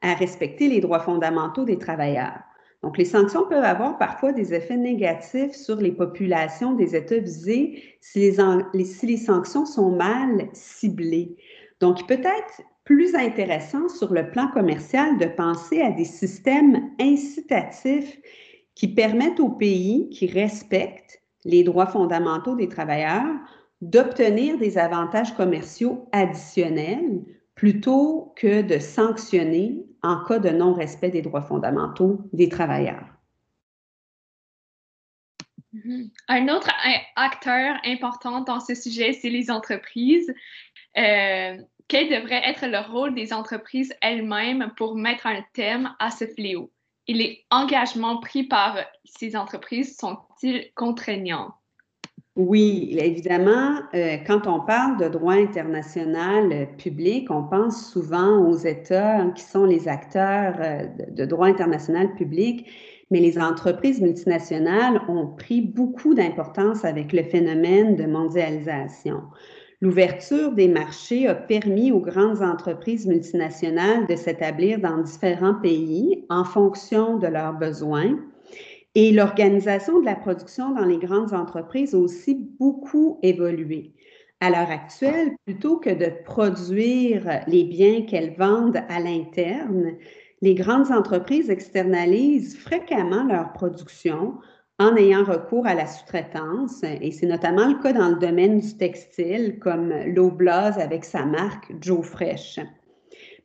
à 0.00 0.14
respecter 0.14 0.68
les 0.68 0.80
droits 0.80 1.00
fondamentaux 1.00 1.64
des 1.64 1.78
travailleurs. 1.78 2.40
Donc, 2.82 2.96
les 2.96 3.04
sanctions 3.04 3.44
peuvent 3.48 3.64
avoir 3.64 3.98
parfois 3.98 4.32
des 4.32 4.54
effets 4.54 4.76
négatifs 4.76 5.52
sur 5.52 5.76
les 5.76 5.90
populations 5.90 6.74
des 6.74 6.94
États 6.94 7.18
visés 7.18 7.82
si 8.00 8.30
les, 8.72 9.16
sanctions 9.16 9.66
sont 9.66 9.90
mal 9.90 10.48
ciblées. 10.52 11.36
Donc, 11.80 12.06
peut-être 12.06 12.62
plus 12.84 13.14
intéressant 13.16 13.88
sur 13.88 14.14
le 14.14 14.30
plan 14.30 14.48
commercial 14.48 15.18
de 15.18 15.26
penser 15.26 15.80
à 15.80 15.90
des 15.90 16.04
systèmes 16.04 16.90
incitatifs 17.00 18.16
qui 18.74 18.88
permettent 18.88 19.40
aux 19.40 19.50
pays 19.50 20.08
qui 20.10 20.28
respectent 20.28 21.20
les 21.44 21.64
droits 21.64 21.86
fondamentaux 21.86 22.54
des 22.54 22.68
travailleurs 22.68 23.34
d'obtenir 23.80 24.56
des 24.56 24.78
avantages 24.78 25.34
commerciaux 25.34 26.08
additionnels 26.12 27.24
plutôt 27.58 28.32
que 28.36 28.62
de 28.62 28.78
sanctionner 28.78 29.84
en 30.04 30.24
cas 30.24 30.38
de 30.38 30.50
non-respect 30.50 31.10
des 31.10 31.22
droits 31.22 31.42
fondamentaux 31.42 32.20
des 32.32 32.48
travailleurs. 32.48 33.04
Mm-hmm. 35.74 36.10
Un 36.28 36.48
autre 36.50 36.70
acteur 37.16 37.76
important 37.84 38.42
dans 38.42 38.60
ce 38.60 38.76
sujet, 38.76 39.12
c'est 39.12 39.28
les 39.28 39.50
entreprises. 39.50 40.32
Euh, 40.96 41.56
quel 41.88 42.08
devrait 42.08 42.42
être 42.44 42.64
le 42.64 42.78
rôle 42.92 43.16
des 43.16 43.32
entreprises 43.32 43.92
elles-mêmes 44.02 44.72
pour 44.76 44.94
mettre 44.94 45.26
un 45.26 45.42
thème 45.52 45.92
à 45.98 46.12
ce 46.12 46.26
fléau? 46.28 46.70
Et 47.08 47.14
les 47.14 47.44
engagements 47.50 48.20
pris 48.20 48.44
par 48.44 48.78
ces 49.04 49.34
entreprises 49.34 49.96
sont-ils 49.98 50.70
contraignants? 50.76 51.54
Oui, 52.38 52.96
évidemment, 53.00 53.80
euh, 53.94 54.16
quand 54.24 54.46
on 54.46 54.60
parle 54.60 54.96
de 54.98 55.08
droit 55.08 55.32
international 55.34 56.68
public, 56.78 57.28
on 57.32 57.42
pense 57.42 57.90
souvent 57.90 58.46
aux 58.48 58.54
États 58.54 59.26
qui 59.34 59.42
sont 59.42 59.64
les 59.64 59.88
acteurs 59.88 60.54
euh, 60.60 60.84
de 61.10 61.24
droit 61.24 61.48
international 61.48 62.14
public, 62.14 62.64
mais 63.10 63.18
les 63.18 63.40
entreprises 63.40 64.00
multinationales 64.00 65.02
ont 65.08 65.26
pris 65.26 65.60
beaucoup 65.62 66.14
d'importance 66.14 66.84
avec 66.84 67.12
le 67.12 67.24
phénomène 67.24 67.96
de 67.96 68.06
mondialisation. 68.06 69.20
L'ouverture 69.80 70.52
des 70.52 70.68
marchés 70.68 71.26
a 71.26 71.34
permis 71.34 71.90
aux 71.90 72.00
grandes 72.00 72.42
entreprises 72.42 73.08
multinationales 73.08 74.06
de 74.06 74.14
s'établir 74.14 74.78
dans 74.78 74.98
différents 74.98 75.54
pays 75.54 76.24
en 76.30 76.44
fonction 76.44 77.16
de 77.18 77.26
leurs 77.26 77.54
besoins. 77.54 78.16
Et 79.00 79.12
l'organisation 79.12 80.00
de 80.00 80.04
la 80.04 80.16
production 80.16 80.72
dans 80.74 80.84
les 80.84 80.98
grandes 80.98 81.32
entreprises 81.32 81.94
a 81.94 81.98
aussi 81.98 82.34
beaucoup 82.58 83.20
évolué. 83.22 83.94
À 84.40 84.50
l'heure 84.50 84.72
actuelle, 84.72 85.36
plutôt 85.44 85.76
que 85.76 85.90
de 85.90 86.10
produire 86.24 87.44
les 87.46 87.62
biens 87.62 88.02
qu'elles 88.02 88.34
vendent 88.36 88.82
à 88.88 88.98
l'interne, 88.98 89.92
les 90.42 90.56
grandes 90.56 90.90
entreprises 90.90 91.48
externalisent 91.48 92.58
fréquemment 92.58 93.22
leur 93.22 93.52
production 93.52 94.34
en 94.80 94.96
ayant 94.96 95.22
recours 95.22 95.68
à 95.68 95.74
la 95.74 95.86
sous-traitance, 95.86 96.82
et 96.82 97.12
c'est 97.12 97.26
notamment 97.26 97.68
le 97.68 97.80
cas 97.80 97.92
dans 97.92 98.08
le 98.08 98.18
domaine 98.18 98.58
du 98.58 98.76
textile, 98.76 99.60
comme 99.60 99.94
l'Oblaz 100.06 100.76
avec 100.76 101.04
sa 101.04 101.24
marque 101.24 101.72
Joe 101.80 102.04
Fresh. 102.04 102.58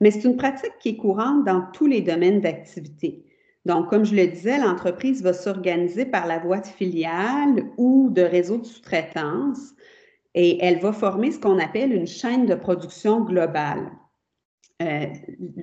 Mais 0.02 0.10
c'est 0.10 0.28
une 0.28 0.36
pratique 0.36 0.80
qui 0.80 0.90
est 0.90 0.98
courante 0.98 1.46
dans 1.46 1.62
tous 1.74 1.86
les 1.86 2.02
domaines 2.02 2.42
d'activité. 2.42 3.24
Donc, 3.66 3.90
comme 3.90 4.04
je 4.04 4.16
le 4.16 4.28
disais, 4.28 4.58
l'entreprise 4.58 5.24
va 5.24 5.34
s'organiser 5.34 6.06
par 6.06 6.28
la 6.28 6.40
voie 6.40 6.60
de 6.60 6.68
filiale 6.68 7.64
ou 7.78 8.10
de 8.10 8.22
réseau 8.22 8.58
de 8.58 8.66
sous-traitance 8.66 9.74
et 10.36 10.64
elle 10.64 10.80
va 10.80 10.92
former 10.92 11.32
ce 11.32 11.40
qu'on 11.40 11.60
appelle 11.60 11.94
une 11.94 12.08
chaîne 12.08 12.46
de 12.46 12.56
production 12.56 13.22
globale. 13.22 13.92
Euh, 14.82 15.06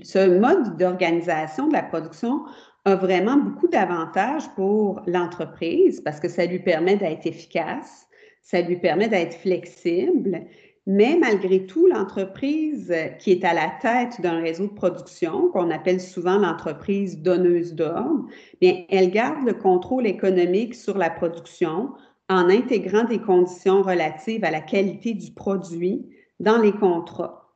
ce 0.03 0.39
mode 0.39 0.77
d'organisation 0.77 1.69
de 1.69 1.73
la 1.73 1.83
production 1.83 2.45
a 2.85 2.95
vraiment 2.95 3.37
beaucoup 3.37 3.69
d'avantages 3.69 4.49
pour 4.55 5.03
l'entreprise 5.07 6.01
parce 6.01 6.21
que 6.21 6.29
ça 6.29 6.47
lui 6.47 6.61
permet 6.61 6.97
d'être 6.97 7.27
efficace, 7.27 8.07
ça 8.43 8.63
lui 8.63 8.77
permet 8.77 9.09
d'être 9.09 9.35
flexible, 9.35 10.47
mais 10.87 11.17
malgré 11.21 11.67
tout, 11.67 11.87
l'entreprise 11.87 12.93
qui 13.19 13.33
est 13.33 13.45
à 13.45 13.53
la 13.53 13.71
tête 13.81 14.21
d'un 14.21 14.41
réseau 14.41 14.67
de 14.67 14.73
production, 14.73 15.49
qu'on 15.51 15.71
appelle 15.71 16.01
souvent 16.01 16.39
l'entreprise 16.39 17.21
donneuse 17.21 17.75
d'ordre, 17.75 18.27
bien, 18.61 18.85
elle 18.89 19.11
garde 19.11 19.45
le 19.45 19.55
contrôle 19.55 20.07
économique 20.07 20.75
sur 20.75 20.97
la 20.97 21.11
production 21.11 21.91
en 22.29 22.49
intégrant 22.49 23.05
des 23.05 23.19
conditions 23.19 23.83
relatives 23.83 24.45
à 24.45 24.51
la 24.51 24.61
qualité 24.61 25.15
du 25.15 25.33
produit 25.33 26.09
dans 26.39 26.59
les 26.59 26.73
contrats. 26.73 27.53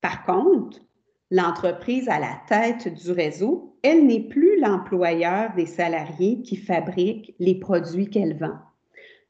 Par 0.00 0.24
contre, 0.24 0.78
l'entreprise 1.30 2.08
à 2.08 2.20
la 2.20 2.38
tête 2.46 2.94
du 2.94 3.10
réseau, 3.10 3.76
elle 3.82 4.06
n'est 4.06 4.28
plus 4.28 4.60
l'employeur 4.60 5.52
des 5.56 5.66
salariés 5.66 6.42
qui 6.42 6.56
fabriquent 6.56 7.34
les 7.38 7.54
produits 7.56 8.08
qu'elle 8.08 8.36
vend. 8.36 8.58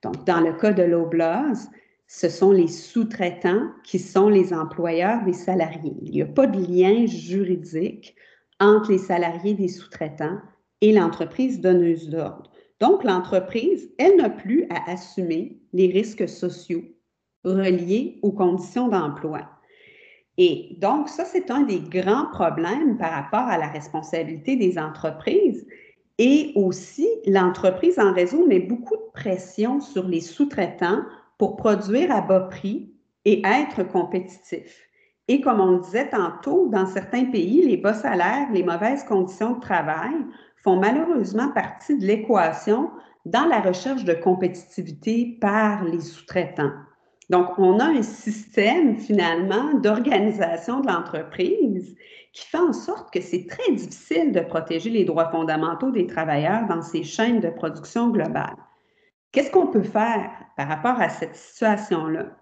Donc, 0.03 0.25
dans 0.27 0.41
le 0.41 0.53
cas 0.53 0.73
de 0.73 0.83
l'Oblast, 0.83 1.71
ce 2.09 2.31
sont 2.31 2.53
les 2.53 2.68
sous-traitants 2.68 3.68
qui 3.85 3.99
sont 3.99 4.31
les 4.31 4.55
employeurs 4.55 5.23
des 5.25 5.35
salariés. 5.35 5.94
Il 6.03 6.11
n'y 6.12 6.23
a 6.23 6.27
pas 6.27 6.47
de 6.47 6.59
lien 6.59 7.05
juridique 7.05 8.16
entre 8.59 8.90
les 8.90 8.99
salariés 8.99 9.55
des 9.55 9.68
sous-traitants 9.68 10.38
et 10.81 10.92
l'entreprise 10.92 11.61
donneuse 11.61 12.09
d'ordre. 12.09 12.51
Donc, 12.81 13.05
l'entreprise, 13.05 13.90
elle 13.99 14.16
n'a 14.16 14.31
plus 14.31 14.66
à 14.71 14.90
assumer 14.90 15.61
les 15.75 15.88
risques 15.88 16.29
sociaux 16.29 16.83
reliés 17.44 18.18
aux 18.23 18.33
conditions 18.33 18.88
d'emploi. 18.88 19.42
Et 20.38 20.77
donc, 20.81 21.09
ça, 21.09 21.27
c'est 21.27 21.51
un 21.51 21.62
des 21.62 21.81
grands 21.81 22.31
problèmes 22.31 22.97
par 22.97 23.11
rapport 23.11 23.49
à 23.49 23.59
la 23.59 23.68
responsabilité 23.68 24.57
des 24.57 24.79
entreprises. 24.79 25.66
Et 26.16 26.53
aussi, 26.55 27.07
l'entreprise 27.27 27.99
en 27.99 28.14
réseau 28.14 28.47
met 28.47 28.61
beaucoup 28.61 28.97
de 28.97 29.11
pression 29.12 29.81
sur 29.81 30.09
les 30.09 30.21
sous-traitants 30.21 31.03
pour 31.38 31.57
produire 31.57 32.14
à 32.14 32.20
bas 32.20 32.40
prix 32.40 32.92
et 33.24 33.42
être 33.46 33.85
compétitif. 33.85 34.88
Et 35.29 35.40
comme 35.40 35.61
on 35.61 35.72
le 35.72 35.81
disait 35.81 36.09
tantôt, 36.09 36.68
dans 36.68 36.87
certains 36.87 37.27
pays, 37.27 37.66
les 37.66 37.77
bas 37.77 37.94
salaires, 37.94 38.48
les 38.53 38.62
mauvaises 38.62 39.05
conditions 39.05 39.55
de 39.55 39.61
travail 39.61 40.14
font 40.62 40.77
malheureusement 40.77 41.51
partie 41.53 41.96
de 41.96 42.07
l'équation 42.07 42.90
dans 43.27 43.44
la 43.44 43.61
recherche 43.61 44.05
de 44.05 44.14
compétitivité 44.14 45.38
par 45.40 45.85
les 45.85 46.01
sous-traitants. 46.01 46.72
Donc, 47.29 47.59
on 47.59 47.79
a 47.79 47.85
un 47.85 48.03
système 48.03 48.96
finalement 48.96 49.74
d'organisation 49.74 50.81
de 50.81 50.87
l'entreprise 50.87 51.94
qui 52.33 52.46
fait 52.46 52.59
en 52.59 52.72
sorte 52.72 53.12
que 53.12 53.20
c'est 53.20 53.46
très 53.46 53.72
difficile 53.72 54.33
de 54.33 54.40
protéger 54.40 54.88
les 54.88 55.05
droits 55.05 55.31
fondamentaux 55.31 55.90
des 55.90 56.07
travailleurs 56.07 56.66
dans 56.68 56.81
ces 56.81 57.05
chaînes 57.05 57.40
de 57.40 57.51
production 57.51 58.09
globales. 58.09 58.57
Qu'est-ce 59.33 59.51
qu'on 59.51 59.67
peut 59.67 59.83
faire 59.83 60.31
par 60.57 60.69
rapport 60.69 61.01
à 61.01 61.09
cette 61.09 61.37
situation-là? 61.37 62.37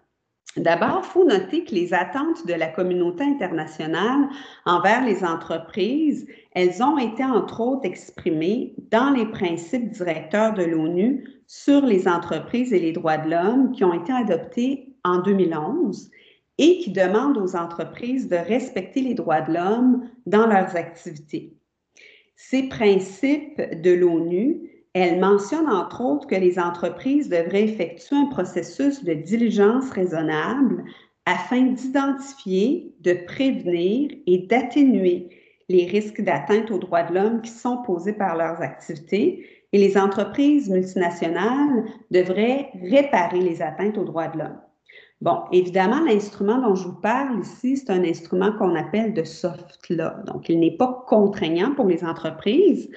D'abord, 0.57 1.03
il 1.05 1.09
faut 1.09 1.25
noter 1.25 1.65
que 1.65 1.75
les 1.75 1.93
attentes 1.93 2.47
de 2.47 2.55
la 2.55 2.69
communauté 2.69 3.25
internationale 3.25 4.29
envers 4.65 5.05
les 5.05 5.23
entreprises, 5.23 6.27
elles 6.53 6.83
ont 6.83 6.97
été 6.97 7.23
entre 7.23 7.61
autres 7.61 7.85
exprimées 7.85 8.75
dans 8.91 9.11
les 9.11 9.27
principes 9.27 9.91
directeurs 9.91 10.55
de 10.55 10.63
l'ONU 10.63 11.29
sur 11.47 11.85
les 11.85 12.09
entreprises 12.09 12.73
et 12.73 12.79
les 12.79 12.93
droits 12.93 13.19
de 13.19 13.31
l'homme 13.31 13.73
qui 13.73 13.85
ont 13.85 13.93
été 13.93 14.13
adoptés 14.13 14.95
en 15.05 15.19
2011 15.19 16.11
et 16.59 16.79
qui 16.79 16.91
demandent 16.91 17.37
aux 17.37 17.55
entreprises 17.55 18.29
de 18.29 18.37
respecter 18.37 19.03
les 19.03 19.15
droits 19.15 19.43
de 19.43 19.53
l'homme 19.53 20.09
dans 20.25 20.47
leurs 20.47 20.75
activités. 20.75 21.55
Ces 22.35 22.69
principes 22.69 23.61
de 23.83 23.93
l'ONU 23.93 24.76
elle 24.99 25.21
mentionne 25.21 25.69
entre 25.69 26.01
autres 26.01 26.27
que 26.27 26.35
les 26.35 26.59
entreprises 26.59 27.29
devraient 27.29 27.65
effectuer 27.65 28.17
un 28.17 28.27
processus 28.27 29.05
de 29.05 29.13
diligence 29.13 29.91
raisonnable 29.91 30.85
afin 31.27 31.63
d'identifier, 31.65 32.95
de 33.01 33.13
prévenir 33.27 34.11
et 34.27 34.47
d'atténuer 34.47 35.29
les 35.69 35.85
risques 35.85 36.23
d'atteinte 36.23 36.71
aux 36.71 36.79
droits 36.79 37.03
de 37.03 37.15
l'homme 37.15 37.43
qui 37.43 37.51
sont 37.51 37.83
posés 37.83 38.15
par 38.15 38.37
leurs 38.37 38.63
activités 38.63 39.45
et 39.73 39.79
les 39.79 39.99
entreprises 39.99 40.71
multinationales 40.71 41.85
devraient 42.11 42.71
réparer 42.81 43.41
les 43.41 43.61
atteintes 43.61 43.99
aux 43.99 44.05
droits 44.05 44.29
de 44.29 44.39
l'homme. 44.39 44.61
Bon, 45.21 45.41
évidemment, 45.53 46.01
l'instrument 46.05 46.59
dont 46.59 46.75
je 46.75 46.89
vous 46.89 47.01
parle 47.01 47.41
ici, 47.41 47.77
c'est 47.77 47.91
un 47.91 48.05
instrument 48.05 48.53
qu'on 48.53 48.75
appelle 48.75 49.13
de 49.13 49.25
soft 49.25 49.91
law. 49.91 50.23
Donc, 50.27 50.49
il 50.49 50.61
n'est 50.61 50.77
pas 50.77 51.05
contraignant 51.07 51.75
pour 51.75 51.87
les 51.87 52.05
entreprises, 52.05 52.91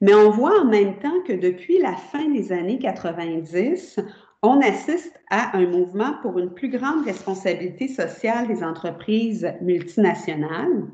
mais 0.00 0.14
on 0.14 0.30
voit 0.30 0.60
en 0.60 0.64
même 0.64 0.98
temps 0.98 1.20
que 1.26 1.32
depuis 1.32 1.78
la 1.78 1.94
fin 1.94 2.28
des 2.28 2.52
années 2.52 2.78
90, 2.78 4.00
on 4.42 4.60
assiste 4.60 5.18
à 5.30 5.56
un 5.56 5.66
mouvement 5.66 6.14
pour 6.20 6.38
une 6.38 6.52
plus 6.52 6.68
grande 6.68 7.04
responsabilité 7.06 7.88
sociale 7.88 8.46
des 8.46 8.62
entreprises 8.62 9.50
multinationales. 9.62 10.84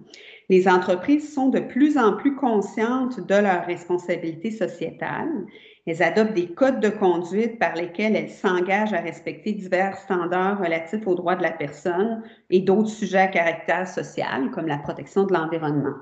Les 0.49 0.69
entreprises 0.69 1.35
sont 1.35 1.49
de 1.49 1.59
plus 1.59 1.99
en 1.99 2.17
plus 2.17 2.37
conscientes 2.37 3.27
de 3.27 3.35
leurs 3.35 3.67
responsabilités 3.67 4.53
sociétales. 4.53 5.47
Elles 5.87 6.03
adoptent 6.03 6.35
des 6.35 6.53
codes 6.53 6.81
de 6.81 6.91
conduite 6.91 7.59
par 7.59 7.75
lesquels 7.75 8.15
elles 8.15 8.31
s'engagent 8.31 8.93
à 8.93 9.01
respecter 9.01 9.53
divers 9.53 9.97
standards 9.97 10.61
relatifs 10.61 11.07
aux 11.07 11.17
droits 11.17 11.37
de 11.37 11.43
la 11.43 11.51
personne 11.51 12.23
et 12.51 12.61
d'autres 12.61 12.89
sujets 12.89 13.19
à 13.19 13.29
caractère 13.29 13.89
social, 13.89 14.51
comme 14.53 14.69
la 14.69 14.79
protection 14.79 15.25
de 15.25 15.33
l'environnement. 15.33 15.97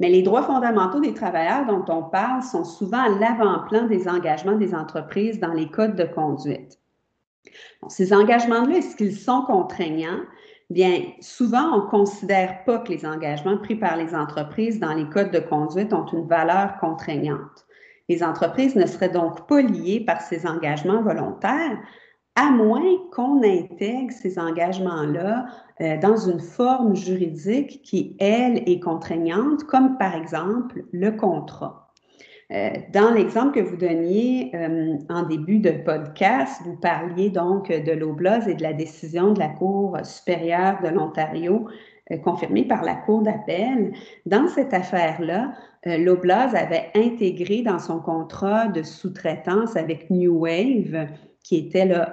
Mais 0.00 0.08
les 0.08 0.22
droits 0.22 0.42
fondamentaux 0.42 1.00
des 1.00 1.14
travailleurs 1.14 1.66
dont 1.66 1.84
on 1.88 2.02
parle 2.02 2.42
sont 2.42 2.64
souvent 2.64 3.00
à 3.00 3.08
l'avant-plan 3.08 3.86
des 3.86 4.08
engagements 4.08 4.56
des 4.56 4.74
entreprises 4.74 5.40
dans 5.40 5.52
les 5.52 5.68
codes 5.68 5.96
de 5.96 6.04
conduite. 6.04 6.78
ces 7.88 8.12
engagements-là, 8.12 8.76
est-ce 8.76 8.96
qu'ils 8.96 9.16
sont 9.16 9.42
contraignants? 9.42 10.20
Bien, 10.70 11.02
souvent, 11.20 11.72
on 11.72 11.84
ne 11.84 11.90
considère 11.90 12.64
pas 12.64 12.78
que 12.78 12.92
les 12.92 13.06
engagements 13.06 13.56
pris 13.56 13.74
par 13.74 13.96
les 13.96 14.14
entreprises 14.14 14.78
dans 14.78 14.92
les 14.92 15.08
codes 15.08 15.30
de 15.30 15.40
conduite 15.40 15.92
ont 15.94 16.06
une 16.06 16.28
valeur 16.28 16.76
contraignante. 16.78 17.66
Les 18.08 18.22
entreprises 18.22 18.76
ne 18.76 18.86
seraient 18.86 19.08
donc 19.08 19.46
pas 19.46 19.62
liées 19.62 20.00
par 20.00 20.20
ces 20.20 20.46
engagements 20.46 21.02
volontaires, 21.02 21.78
à 22.38 22.52
moins 22.52 22.98
qu'on 23.10 23.42
intègre 23.42 24.12
ces 24.12 24.38
engagements-là 24.38 25.46
euh, 25.80 25.96
dans 25.98 26.16
une 26.16 26.38
forme 26.38 26.94
juridique 26.94 27.82
qui, 27.82 28.14
elle, 28.20 28.62
est 28.70 28.78
contraignante, 28.78 29.64
comme 29.64 29.98
par 29.98 30.14
exemple 30.14 30.84
le 30.92 31.10
contrat. 31.10 31.90
Euh, 32.52 32.70
dans 32.94 33.10
l'exemple 33.10 33.60
que 33.60 33.68
vous 33.68 33.76
donniez 33.76 34.52
euh, 34.54 34.94
en 35.10 35.24
début 35.24 35.58
de 35.58 35.72
podcast, 35.84 36.62
vous 36.64 36.76
parliez 36.76 37.28
donc 37.28 37.70
de 37.70 37.92
l'OBLOS 37.92 38.46
et 38.46 38.54
de 38.54 38.62
la 38.62 38.72
décision 38.72 39.32
de 39.32 39.40
la 39.40 39.48
Cour 39.48 39.98
supérieure 40.04 40.78
de 40.82 40.90
l'Ontario 40.90 41.66
confirmée 42.22 42.64
par 42.64 42.84
la 42.84 42.94
Cour 42.94 43.22
d'appel. 43.22 43.92
Dans 44.24 44.46
cette 44.46 44.72
affaire-là, 44.72 45.52
l'Oblast 45.84 46.54
avait 46.54 46.90
intégré 46.94 47.60
dans 47.60 47.78
son 47.78 48.00
contrat 48.00 48.68
de 48.68 48.82
sous-traitance 48.82 49.76
avec 49.76 50.08
New 50.08 50.38
Wave, 50.38 51.06
qui 51.42 51.56
était 51.56 51.86
là, 51.86 52.12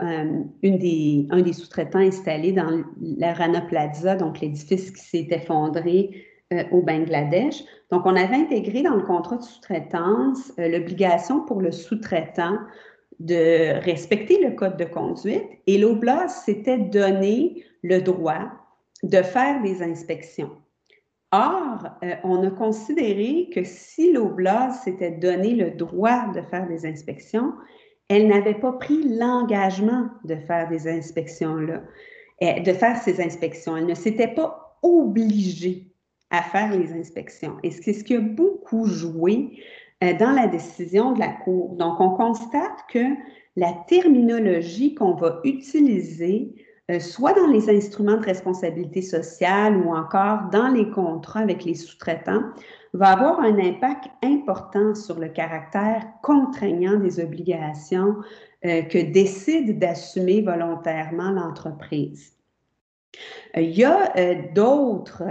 une 0.62 0.78
des, 0.78 1.28
un 1.30 1.42
des 1.42 1.52
sous-traitants 1.52 2.00
installés 2.00 2.54
dans 2.54 2.84
la 3.02 3.34
Rana 3.34 3.62
Plaza, 3.62 4.16
donc 4.16 4.40
l'édifice 4.40 4.92
qui 4.92 5.02
s'est 5.02 5.28
effondré 5.30 6.26
euh, 6.54 6.64
au 6.72 6.84
Bangladesh. 6.84 7.64
Donc, 7.90 8.06
on 8.06 8.16
avait 8.16 8.36
intégré 8.36 8.84
dans 8.84 8.94
le 8.94 9.02
contrat 9.02 9.38
de 9.38 9.42
sous-traitance 9.42 10.54
euh, 10.60 10.68
l'obligation 10.68 11.44
pour 11.44 11.60
le 11.60 11.72
sous-traitant 11.72 12.60
de 13.20 13.80
respecter 13.84 14.44
le 14.44 14.52
code 14.52 14.78
de 14.78 14.86
conduite 14.86 15.44
et 15.66 15.80
l'Oblast 15.80 16.46
s'était 16.46 16.78
donné 16.78 17.64
le 17.82 18.00
droit 18.00 18.52
de 19.02 19.24
faire 19.24 19.60
des 19.64 19.82
inspections. 19.82 20.52
Or, 21.32 21.80
euh, 22.04 22.14
on 22.24 22.44
a 22.44 22.52
considéré 22.52 23.50
que 23.52 23.64
si 23.64 24.14
l'Oblast 24.14 24.84
s'était 24.84 25.12
donné 25.12 25.56
le 25.56 25.72
droit 25.72 26.32
de 26.32 26.42
faire 26.42 26.68
des 26.68 26.86
inspections, 26.86 27.54
elle 28.10 28.28
n'avait 28.28 28.56
pas 28.56 28.74
pris 28.74 29.04
l'engagement 29.04 30.10
de 30.24 30.36
faire 30.36 30.70
des 30.70 30.88
inspections-là, 30.88 31.82
euh, 32.44 32.60
de 32.60 32.74
faire 32.74 32.98
ces 32.98 33.22
inspections. 33.22 33.78
Elle 33.78 33.88
ne 33.88 33.96
s'était 33.96 34.34
pas 34.34 34.78
obligée 34.84 35.88
à 36.30 36.42
faire 36.42 36.78
les 36.78 36.94
inspections. 36.94 37.58
Et 37.64 37.72
c'est 37.72 37.94
ce 37.94 38.04
qui 38.04 38.16
a 38.16 38.20
beaucoup 38.20 38.86
joué 38.86 39.60
euh, 40.04 40.14
dans 40.18 40.32
la 40.32 40.48
décision 40.48 41.14
de 41.14 41.20
la 41.20 41.30
Cour. 41.30 41.76
Donc, 41.76 42.00
on 42.00 42.12
constate 42.12 42.86
que 42.90 43.16
la 43.56 43.74
terminologie 43.88 44.94
qu'on 44.94 45.14
va 45.14 45.40
utiliser 45.44 46.54
euh, 46.92 47.00
soit 47.00 47.34
dans 47.34 47.48
les 47.48 47.68
instruments 47.70 48.18
de 48.18 48.26
responsabilité 48.26 49.02
sociale 49.02 49.78
ou 49.78 49.96
encore 49.96 50.50
dans 50.52 50.68
les 50.68 50.90
contrats 50.92 51.40
avec 51.40 51.66
les 51.66 51.74
sous-traitants, 51.74 52.44
va 52.94 53.10
avoir 53.10 53.40
un 53.40 53.58
impact 53.58 54.06
important 54.24 54.94
sur 54.94 55.20
le 55.20 55.30
caractère 55.30 56.06
contraignant 56.22 57.00
des 57.00 57.20
obligations 57.20 58.18
euh, 58.66 58.84
que 58.84 59.00
décide 59.00 59.80
d'assumer 59.80 60.42
volontairement 60.42 61.32
l'entreprise. 61.32 62.34
Euh, 63.58 63.62
il 63.62 63.72
y 63.72 63.84
a 63.84 64.14
d'autres 64.54 65.24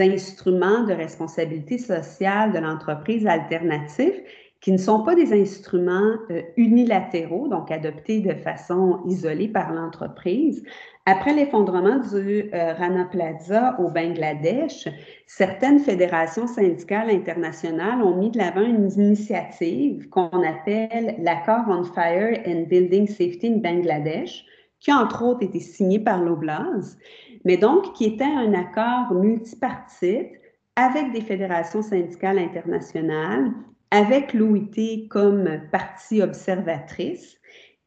instruments 0.00 0.82
de 0.82 0.94
responsabilité 0.94 1.78
sociale 1.78 2.52
de 2.52 2.58
l'entreprise 2.58 3.24
alternatifs 3.26 4.20
qui 4.62 4.70
ne 4.70 4.78
sont 4.78 5.02
pas 5.02 5.16
des 5.16 5.32
instruments 5.32 6.14
euh, 6.30 6.40
unilatéraux, 6.56 7.48
donc 7.48 7.70
adoptés 7.70 8.20
de 8.20 8.32
façon 8.32 9.00
isolée 9.06 9.48
par 9.48 9.72
l'entreprise. 9.72 10.62
Après 11.04 11.34
l'effondrement 11.34 11.98
du 11.98 12.48
euh, 12.54 12.72
Rana 12.74 13.06
Plaza 13.06 13.76
au 13.80 13.88
Bangladesh, 13.88 14.86
certaines 15.26 15.80
fédérations 15.80 16.46
syndicales 16.46 17.10
internationales 17.10 18.00
ont 18.02 18.16
mis 18.16 18.30
de 18.30 18.38
l'avant 18.38 18.62
une 18.62 18.88
initiative 18.92 20.08
qu'on 20.10 20.28
appelle 20.28 21.16
l'accord 21.18 21.64
on 21.68 21.82
Fire 21.82 22.38
and 22.46 22.66
Building 22.68 23.08
Safety 23.08 23.48
in 23.48 23.56
Bangladesh, 23.56 24.44
qui 24.78 24.92
entre 24.92 25.24
autres 25.24 25.42
été 25.42 25.58
signé 25.58 25.98
par 25.98 26.22
l'Oblast, 26.22 26.98
mais 27.44 27.56
donc 27.56 27.94
qui 27.94 28.04
était 28.04 28.24
un 28.24 28.54
accord 28.54 29.12
multipartite 29.12 30.30
avec 30.76 31.12
des 31.12 31.20
fédérations 31.20 31.82
syndicales 31.82 32.38
internationales, 32.38 33.50
avec 33.92 34.32
l'OIT 34.32 35.06
comme 35.10 35.60
partie 35.70 36.22
observatrice. 36.22 37.36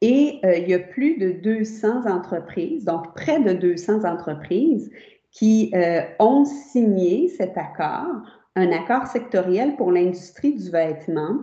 Et 0.01 0.39
euh, 0.45 0.55
il 0.57 0.69
y 0.69 0.73
a 0.75 0.79
plus 0.79 1.17
de 1.17 1.31
200 1.31 2.05
entreprises, 2.05 2.85
donc 2.85 3.15
près 3.15 3.39
de 3.39 3.53
200 3.53 4.05
entreprises, 4.05 4.91
qui 5.31 5.71
euh, 5.73 6.01
ont 6.19 6.45
signé 6.45 7.27
cet 7.29 7.57
accord, 7.57 8.21
un 8.55 8.71
accord 8.71 9.07
sectoriel 9.07 9.75
pour 9.75 9.91
l'industrie 9.91 10.53
du 10.53 10.69
vêtement, 10.69 11.39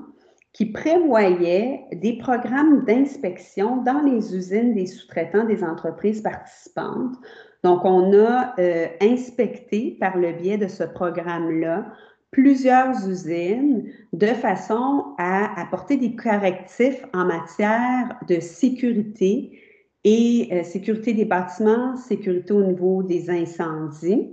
qui 0.53 0.66
prévoyait 0.66 1.85
des 1.92 2.18
programmes 2.18 2.85
d'inspection 2.85 3.83
dans 3.83 4.01
les 4.01 4.37
usines 4.37 4.75
des 4.75 4.87
sous-traitants 4.87 5.44
des 5.44 5.64
entreprises 5.64 6.20
participantes. 6.20 7.16
Donc, 7.64 7.85
on 7.85 8.12
a 8.12 8.55
euh, 8.59 8.87
inspecté 9.01 9.96
par 9.98 10.16
le 10.18 10.33
biais 10.33 10.59
de 10.59 10.68
ce 10.68 10.85
programme-là 10.85 11.87
plusieurs 12.33 13.09
usines 13.09 13.92
de 14.12 14.27
façon 14.27 15.14
à 15.18 15.61
apporter 15.61 15.97
des 15.99 16.16
correctifs 16.16 17.05
en 17.14 17.27
matière 17.27 18.18
de 18.27 18.40
sécurité 18.40 19.61
et 20.05 20.49
euh, 20.51 20.64
sécurité 20.64 21.12
des 21.12 21.27
bâtiments, 21.27 21.97
sécurité 21.97 22.53
au 22.55 22.64
niveau 22.64 23.03
des 23.03 23.31
incendies. 23.31 24.31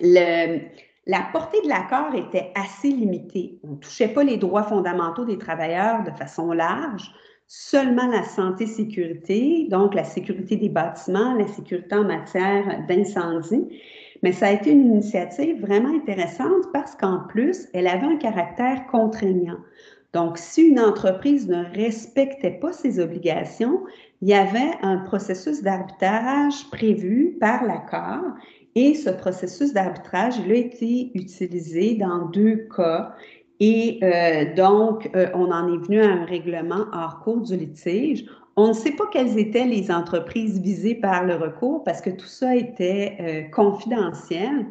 la 0.00 1.20
portée 1.32 1.60
de 1.62 1.68
l'accord 1.68 2.14
était 2.14 2.50
assez 2.54 2.88
limitée. 2.88 3.60
On 3.62 3.72
ne 3.72 3.76
touchait 3.76 4.08
pas 4.08 4.24
les 4.24 4.38
droits 4.38 4.64
fondamentaux 4.64 5.24
des 5.24 5.38
travailleurs 5.38 6.04
de 6.04 6.10
façon 6.10 6.52
large, 6.52 7.12
seulement 7.46 8.06
la 8.08 8.24
santé-sécurité, 8.24 9.68
donc 9.70 9.94
la 9.94 10.04
sécurité 10.04 10.56
des 10.56 10.68
bâtiments, 10.70 11.34
la 11.34 11.46
sécurité 11.46 11.94
en 11.94 12.04
matière 12.04 12.86
d'incendie. 12.88 13.68
Mais 14.22 14.32
ça 14.32 14.48
a 14.48 14.52
été 14.52 14.70
une 14.70 14.86
initiative 14.86 15.60
vraiment 15.60 15.94
intéressante 15.94 16.72
parce 16.72 16.94
qu'en 16.94 17.20
plus, 17.28 17.68
elle 17.72 17.86
avait 17.86 18.06
un 18.06 18.16
caractère 18.16 18.86
contraignant. 18.90 19.58
Donc, 20.14 20.38
si 20.38 20.62
une 20.62 20.80
entreprise 20.80 21.48
ne 21.48 21.64
respectait 21.74 22.58
pas 22.60 22.72
ses 22.72 22.98
obligations, 22.98 23.84
il 24.22 24.28
y 24.28 24.34
avait 24.34 24.72
un 24.82 24.98
processus 24.98 25.62
d'arbitrage 25.62 26.68
prévu 26.70 27.36
par 27.38 27.64
l'accord 27.64 28.24
et 28.74 28.94
ce 28.94 29.10
processus 29.10 29.72
d'arbitrage, 29.72 30.34
il 30.38 30.52
a 30.52 30.54
été 30.54 31.10
utilisé 31.14 31.94
dans 31.94 32.26
deux 32.26 32.68
cas. 32.74 33.12
Et 33.60 33.98
euh, 34.02 34.54
donc, 34.54 35.10
euh, 35.16 35.28
on 35.34 35.50
en 35.50 35.74
est 35.74 35.84
venu 35.84 36.00
à 36.00 36.08
un 36.08 36.24
règlement 36.24 36.86
hors 36.92 37.20
cours 37.20 37.40
du 37.40 37.56
litige. 37.56 38.24
On 38.60 38.66
ne 38.66 38.72
sait 38.72 38.90
pas 38.90 39.06
quelles 39.06 39.38
étaient 39.38 39.66
les 39.66 39.88
entreprises 39.88 40.60
visées 40.60 40.96
par 40.96 41.24
le 41.24 41.36
recours 41.36 41.84
parce 41.84 42.00
que 42.00 42.10
tout 42.10 42.26
ça 42.26 42.56
était 42.56 43.16
euh, 43.20 43.48
confidentiel. 43.50 44.66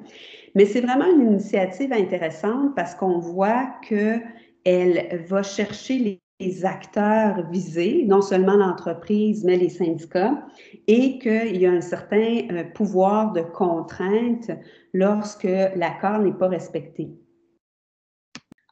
Mais 0.55 0.65
c'est 0.65 0.81
vraiment 0.81 1.09
une 1.09 1.31
initiative 1.31 1.93
intéressante 1.93 2.75
parce 2.75 2.93
qu'on 2.95 3.19
voit 3.19 3.77
qu'elle 3.87 5.25
va 5.29 5.41
chercher 5.41 6.19
les, 6.39 6.65
acteurs 6.65 7.49
visés, 7.49 8.03
non 8.05 8.21
seulement 8.21 8.57
l'entreprise, 8.57 9.45
mais 9.45 9.55
les 9.55 9.69
syndicats, 9.69 10.45
et 10.87 11.17
qu'il 11.17 11.55
y 11.55 11.65
a 11.65 11.71
un 11.71 11.81
certain 11.81 12.45
euh, 12.51 12.65
pouvoir 12.65 13.31
de 13.31 13.41
contrainte 13.41 14.51
lorsque 14.93 15.47
l'accord 15.75 16.19
n'est 16.19 16.37
pas 16.37 16.49
respecté. 16.49 17.07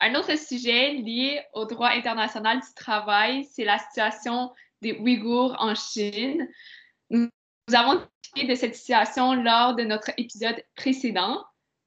Un 0.01 0.13
autre 0.15 0.37
sujet 0.37 0.91
lié 0.91 1.39
au 1.53 1.63
droit 1.63 1.89
international 1.89 2.59
du 2.59 2.73
travail, 2.75 3.45
c'est 3.45 3.63
la 3.63 3.79
situation 3.79 4.51
des 4.85 4.99
Ouïghours 4.99 5.55
en 5.57 5.73
Chine. 5.73 6.47
avons 7.73 8.01
discuté 8.21 8.47
de 8.47 8.55
cette 8.55 8.75
situation 8.75 9.33
lors 9.33 9.75
de 9.75 9.83
notre 9.83 10.11
épisode 10.17 10.63
précédent. 10.75 11.43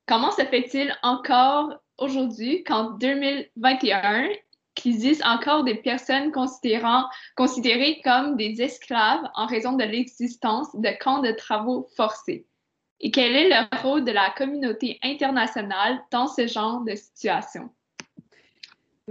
Comment 0.07 0.33
se 0.33 0.45
fait-il 0.45 0.93
encore 1.05 1.75
aujourd'hui, 1.99 2.65
qu'en 2.65 2.91
2021, 2.91 4.31
qu'il 4.75 4.95
existe 4.95 5.25
encore 5.25 5.63
des 5.63 5.77
personnes 5.77 6.33
considérant, 6.33 7.05
considérées 7.37 8.01
comme 8.03 8.37
des 8.37 8.61
esclaves 8.61 9.29
en 9.35 9.47
raison 9.47 9.75
de 9.75 9.85
l'existence 9.85 10.75
de 10.75 10.91
camps 11.01 11.23
de 11.23 11.31
travaux 11.31 11.87
forcés? 11.97 12.47
Et 12.99 13.13
quel 13.13 13.37
est 13.37 13.49
le 13.49 13.79
rôle 13.81 14.05
de 14.05 14.11
la 14.11 14.31
communauté 14.31 14.99
internationale 15.05 16.01
dans 16.11 16.27
ce 16.27 16.49
genre 16.49 16.81
de 16.81 16.97
situation? 16.97 17.71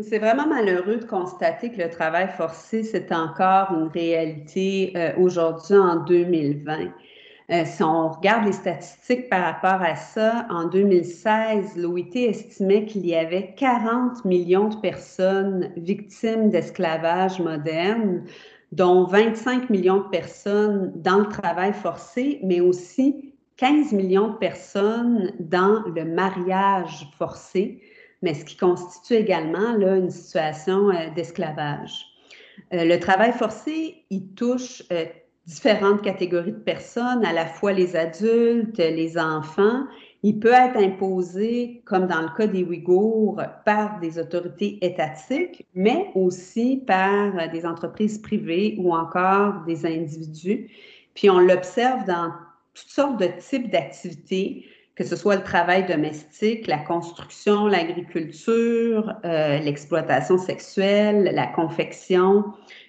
C'est 0.04 0.20
vraiment 0.20 0.46
malheureux 0.46 0.98
de 0.98 1.06
constater 1.06 1.72
que 1.72 1.82
le 1.82 1.90
travail 1.90 2.28
forcé, 2.38 2.84
c'est 2.84 3.12
encore 3.12 3.72
une 3.72 3.88
réalité 3.88 4.94
euh, 4.96 5.14
aujourd'hui 5.18 5.76
en 5.76 6.04
2020. 6.04 6.92
Euh, 7.50 7.64
si 7.66 7.82
on 7.82 8.10
regarde 8.10 8.46
les 8.46 8.52
statistiques 8.52 9.28
par 9.28 9.42
rapport 9.42 9.82
à 9.82 9.96
ça, 9.96 10.46
en 10.52 10.66
2016, 10.66 11.78
l'OIT 11.78 12.16
estimait 12.16 12.86
qu'il 12.86 13.08
y 13.08 13.16
avait 13.16 13.56
40 13.58 14.24
millions 14.24 14.68
de 14.68 14.76
personnes 14.76 15.72
victimes 15.78 16.52
d'esclavage 16.52 17.40
moderne, 17.40 18.24
dont 18.72 19.06
25 19.06 19.72
millions 19.72 20.02
de 20.02 20.10
personnes 20.10 20.92
dans 20.96 21.20
le 21.20 21.28
travail 21.28 21.74
forcé, 21.74 22.40
mais 22.44 22.60
aussi 22.60 23.34
15 23.56 23.94
millions 23.94 24.28
de 24.28 24.38
personnes 24.38 25.32
dans 25.40 25.82
le 25.88 26.06
mariage 26.06 27.08
forcé, 27.18 27.82
mais 28.22 28.34
ce 28.34 28.46
qui 28.46 28.58
constitue 28.58 29.16
également 29.16 29.74
là, 29.74 29.96
une 29.96 30.10
situation 30.10 30.90
euh, 30.90 31.10
d'esclavage. 31.16 32.06
Euh, 32.74 32.84
le 32.86 33.00
travail 33.00 33.32
forcé, 33.32 34.04
il 34.10 34.34
touche 34.34 34.84
euh, 34.92 35.06
différentes 35.46 36.02
catégories 36.02 36.52
de 36.52 36.58
personnes, 36.58 37.24
à 37.26 37.32
la 37.32 37.46
fois 37.46 37.72
les 37.72 37.96
adultes, 37.96 38.78
les 38.78 39.18
enfants. 39.18 39.84
Il 40.24 40.40
peut 40.40 40.52
être 40.52 40.78
imposé, 40.78 41.84
comme 41.86 42.08
dans 42.08 42.22
le 42.22 42.30
cas 42.36 42.48
des 42.48 42.64
Ouïghours, 42.64 43.42
par 43.66 44.00
des 44.00 44.20
autorités 44.20 44.78
étatiques, 44.82 45.66
mais 45.74 46.10
aussi 46.16 46.84
par 46.86 47.50
des 47.50 47.66
entreprises 47.66 48.18
privées 48.18 48.76
ou 48.80 48.94
encore 48.94 49.64
des 49.66 49.86
individus. 49.86 50.70
Puis 51.14 51.30
on 51.30 51.40
l'observe 51.40 52.04
dans 52.06 52.32
toutes 52.74 52.90
sortes 52.90 53.20
de 53.20 53.30
types 53.40 53.72
d'activités, 53.72 54.66
que 54.98 55.04
ce 55.04 55.16
soit 55.16 55.36
le 55.36 55.44
travail 55.44 55.86
domestique, 55.86 56.66
la 56.66 56.80
construction, 56.80 57.68
l'agriculture, 57.68 59.14
euh, 59.26 59.60
l'exploitation 59.60 60.40
sexuelle, 60.40 61.32
la 61.36 61.46
confection. 61.46 62.46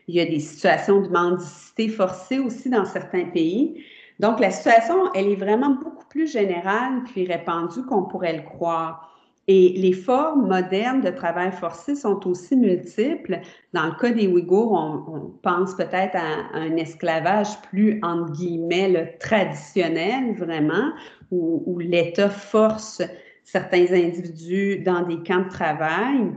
Il 0.09 0.14
y 0.14 0.21
a 0.21 0.25
des 0.25 0.40
situations 0.40 1.03
de 1.03 1.09
mendicité 1.09 1.90
forcée 1.90 2.38
aussi 2.38 2.71
dans 2.71 2.87
certains 2.87 3.27
pays. 3.27 3.85
Donc, 4.21 4.40
la 4.40 4.51
situation, 4.51 5.12
elle 5.14 5.29
est 5.29 5.37
vraiment 5.37 5.75
beaucoup 5.83 6.07
plus 6.09 6.33
générale 6.33 7.03
puis 7.12 7.27
répandue 7.27 7.83
qu'on 7.83 8.05
pourrait 8.05 8.38
le 8.38 8.42
croire. 8.42 9.14
Et 9.47 9.75
les 9.77 9.94
formes 9.94 10.47
modernes 10.47 11.01
de 11.01 11.11
travail 11.11 11.53
forcé 11.53 11.94
sont 11.94 12.27
aussi 12.27 12.55
multiples. 12.55 13.40
Dans 13.73 13.87
le 13.87 13.92
cas 13.92 14.11
des 14.11 14.27
Ouïghours, 14.27 14.73
on, 14.73 15.33
pense 15.42 15.75
peut-être 15.75 16.16
à, 16.16 16.55
un 16.55 16.77
esclavage 16.77 17.61
plus, 17.62 17.99
entre 18.03 18.33
guillemets, 18.33 19.16
traditionnel, 19.21 20.35
vraiment, 20.37 20.92
où, 21.31 21.79
l'État 21.79 22.31
force 22.31 23.03
certains 23.45 23.93
individus 23.93 24.79
dans 24.79 25.03
des 25.03 25.23
camps 25.23 25.45
de 25.45 25.49
travail. 25.49 26.33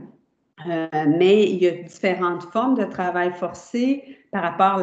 Euh, 0.68 0.86
mais 1.18 1.44
il 1.44 1.62
y 1.62 1.68
a 1.68 1.72
différentes 1.72 2.42
formes 2.52 2.76
de 2.76 2.84
travail 2.84 3.32
forcé 3.32 4.04
par 4.30 4.42
rapport, 4.42 4.80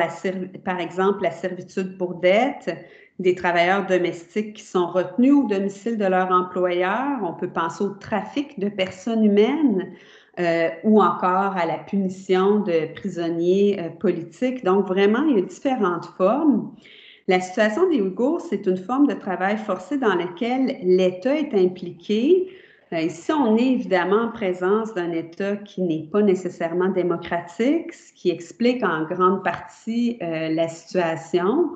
par 0.63 0.79
exemple, 0.79 1.23
la 1.23 1.31
servitude 1.31 1.97
pour 1.97 2.15
dette, 2.15 2.69
des 3.17 3.35
travailleurs 3.35 3.85
domestiques 3.85 4.53
qui 4.57 4.63
sont 4.63 4.87
retenus 4.87 5.33
au 5.33 5.47
domicile 5.47 5.97
de 5.97 6.05
leur 6.05 6.31
employeur. 6.31 7.19
On 7.23 7.33
peut 7.33 7.49
penser 7.49 7.83
au 7.83 7.89
trafic 7.89 8.59
de 8.59 8.69
personnes 8.69 9.23
humaines 9.23 9.91
euh, 10.39 10.69
ou 10.83 11.01
encore 11.01 11.57
à 11.57 11.65
la 11.65 11.79
punition 11.79 12.59
de 12.59 12.93
prisonniers 12.93 13.79
euh, 13.79 13.89
politiques. 13.89 14.63
Donc, 14.63 14.87
vraiment, 14.87 15.23
il 15.23 15.35
y 15.35 15.39
a 15.39 15.45
différentes 15.45 16.05
formes. 16.17 16.71
La 17.29 17.39
situation 17.39 17.87
des 17.91 18.01
Ouïghours, 18.01 18.41
c'est 18.41 18.65
une 18.65 18.75
forme 18.75 19.05
de 19.05 19.13
travail 19.13 19.55
forcé 19.57 19.99
dans 19.99 20.15
laquelle 20.15 20.77
l'État 20.81 21.37
est 21.37 21.53
impliqué. 21.53 22.47
Euh, 22.91 23.01
ici, 23.01 23.31
on 23.31 23.55
est 23.55 23.67
évidemment 23.67 24.23
en 24.23 24.31
présence 24.31 24.95
d'un 24.95 25.11
État 25.11 25.55
qui 25.57 25.83
n'est 25.83 26.07
pas 26.11 26.23
nécessairement 26.23 26.89
démocratique, 26.89 27.93
ce 27.93 28.11
qui 28.13 28.31
explique 28.31 28.83
en 28.83 29.03
grande 29.03 29.43
partie 29.43 30.17
la 30.19 30.67
situation. 30.69 31.69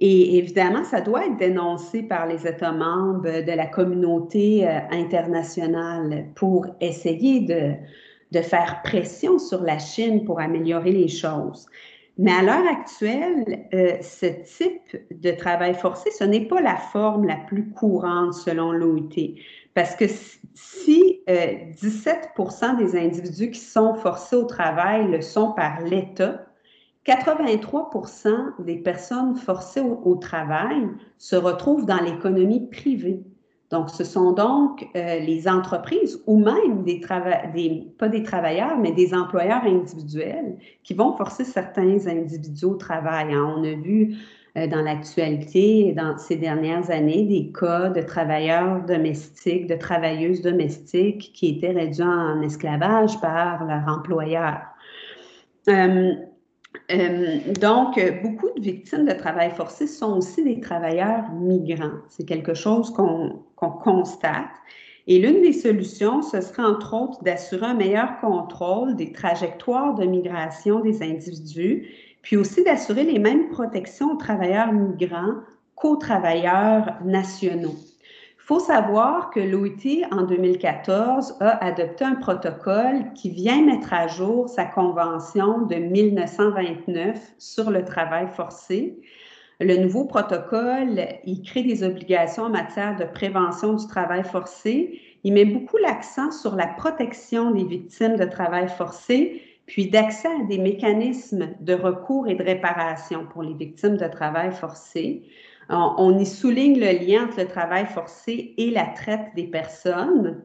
Et 0.00 0.38
évidemment, 0.38 0.82
ça 0.82 1.00
doit 1.00 1.24
être 1.24 1.36
dénoncé 1.36 2.02
par 2.02 2.26
les 2.26 2.44
États 2.48 2.72
membres 2.72 3.44
de 3.44 3.52
la 3.52 3.66
communauté 3.66 4.66
euh, 4.66 4.80
internationale 4.90 6.26
pour 6.34 6.66
essayer 6.80 7.38
de 7.42 8.40
faire 8.42 8.80
pression 8.82 9.38
sur 9.38 9.62
la 9.62 9.78
Chine 9.78 10.24
pour 10.24 10.40
améliorer 10.40 10.90
les 10.90 11.06
choses. 11.06 11.68
Mais 12.20 12.32
à 12.32 12.42
l'heure 12.42 12.70
actuelle, 12.70 13.66
euh, 13.72 13.96
ce 14.02 14.26
type 14.26 14.94
de 15.10 15.30
travail 15.30 15.72
forcé, 15.72 16.10
ce 16.10 16.22
n'est 16.22 16.44
pas 16.44 16.60
la 16.60 16.76
forme 16.76 17.24
la 17.24 17.36
plus 17.36 17.70
courante 17.70 18.34
selon 18.34 18.72
l'OIT. 18.72 19.38
Parce 19.72 19.96
que 19.96 20.04
si 20.52 21.22
17% 21.26 21.26
euh, 21.28 22.76
des 22.76 22.94
individus 22.94 23.50
qui 23.52 23.60
sont 23.60 23.94
forcés 23.94 24.36
au 24.36 24.44
travail 24.44 25.10
le 25.10 25.22
sont 25.22 25.52
par 25.52 25.80
l'État, 25.80 26.44
83% 27.06 28.62
des 28.64 28.76
personnes 28.76 29.36
forcées 29.36 29.80
au, 29.80 30.14
travail 30.16 30.88
se 31.16 31.36
retrouvent 31.36 31.86
dans 31.86 32.02
l'économie 32.02 32.68
privée. 32.68 33.22
Donc, 33.70 33.88
ce 33.90 34.02
sont 34.02 34.32
donc 34.32 34.88
euh, 34.96 35.20
les 35.20 35.46
entreprises 35.46 36.20
ou 36.26 36.38
même 36.38 36.82
des, 36.82 37.00
des, 37.54 37.86
pas 37.98 38.08
des 38.08 38.22
travailleurs, 38.24 38.76
mais 38.76 38.90
des 38.90 39.14
employeurs 39.14 39.62
individuels 39.64 40.56
qui 40.82 40.94
vont 40.94 41.16
forcer 41.16 41.44
certains 41.44 42.06
individus 42.08 42.64
au 42.64 42.74
travail. 42.74 43.32
Hein. 43.32 43.54
On 43.56 43.62
a 43.62 43.74
vu 43.74 44.16
euh, 44.56 44.66
dans 44.66 44.82
l'actualité, 44.82 45.92
dans 45.96 46.18
ces 46.18 46.34
dernières 46.34 46.90
années, 46.90 47.24
des 47.24 47.52
cas 47.52 47.90
de 47.90 48.02
travailleurs 48.02 48.84
domestiques, 48.84 49.68
de 49.68 49.76
travailleuses 49.76 50.42
domestiques 50.42 51.30
qui 51.32 51.50
étaient 51.50 51.70
réduits 51.70 52.02
en 52.02 52.42
esclavage 52.42 53.20
par 53.20 53.64
leur 53.64 53.86
employeur. 53.86 54.62
Euh, 55.68 56.12
euh, 56.92 57.52
donc, 57.60 58.00
beaucoup 58.22 58.48
de 58.56 58.62
victimes 58.62 59.04
de 59.04 59.12
travail 59.12 59.50
forcé 59.50 59.86
sont 59.86 60.18
aussi 60.18 60.44
des 60.44 60.60
travailleurs 60.60 61.30
migrants. 61.32 61.98
C'est 62.08 62.24
quelque 62.24 62.54
chose 62.54 62.90
qu'on 62.90 63.42
constate. 63.56 64.50
Et 65.06 65.18
l'une 65.18 65.42
des 65.42 65.52
solutions, 65.52 66.22
ce 66.22 66.40
serait 66.40 66.62
entre 66.62 66.94
autres 66.94 67.22
d'assurer 67.24 67.66
un 67.66 67.74
meilleur 67.74 68.20
contrôle 68.20 68.94
des 68.96 69.12
trajectoires 69.12 69.94
de 69.94 70.04
migration 70.04 70.80
des 70.80 71.02
individus, 71.02 71.88
puis 72.22 72.36
aussi 72.36 72.62
d'assurer 72.62 73.04
les 73.04 73.18
mêmes 73.18 73.48
protections 73.48 74.12
aux 74.12 74.16
travailleurs 74.16 74.72
migrants 74.72 75.34
qu'aux 75.74 75.96
travailleurs 75.96 76.98
nationaux 77.04 77.74
faut 78.50 78.58
savoir 78.58 79.30
que 79.30 79.38
l'OIT, 79.38 80.04
en 80.10 80.22
2014, 80.22 81.36
a 81.38 81.64
adopté 81.64 82.04
un 82.04 82.16
protocole 82.16 83.12
qui 83.14 83.30
vient 83.30 83.64
mettre 83.64 83.94
à 83.94 84.08
jour 84.08 84.48
sa 84.48 84.64
convention 84.64 85.60
de 85.66 85.76
1929 85.76 87.34
sur 87.38 87.70
le 87.70 87.84
travail 87.84 88.26
forcé. 88.26 88.98
Le 89.60 89.76
nouveau 89.76 90.04
protocole, 90.04 91.00
il 91.24 91.42
crée 91.42 91.62
des 91.62 91.84
obligations 91.84 92.42
en 92.42 92.50
matière 92.50 92.96
de 92.96 93.04
prévention 93.04 93.74
du 93.74 93.86
travail 93.86 94.24
forcé. 94.24 95.00
Il 95.22 95.34
met 95.34 95.44
beaucoup 95.44 95.76
l'accent 95.76 96.32
sur 96.32 96.56
la 96.56 96.66
protection 96.66 97.52
des 97.52 97.62
victimes 97.62 98.16
de 98.16 98.24
travail 98.24 98.66
forcé, 98.66 99.42
puis 99.66 99.90
d'accès 99.90 100.26
à 100.26 100.44
des 100.48 100.58
mécanismes 100.58 101.50
de 101.60 101.74
recours 101.74 102.26
et 102.26 102.34
de 102.34 102.42
réparation 102.42 103.26
pour 103.26 103.44
les 103.44 103.54
victimes 103.54 103.96
de 103.96 104.08
travail 104.08 104.50
forcé. 104.50 105.22
On, 105.70 106.18
y 106.18 106.26
souligne 106.26 106.80
le 106.80 107.06
lien 107.06 107.26
entre 107.26 107.38
le 107.38 107.46
travail 107.46 107.86
forcé 107.86 108.54
et 108.56 108.70
la 108.70 108.86
traite 108.86 109.34
des 109.36 109.44
personnes. 109.44 110.42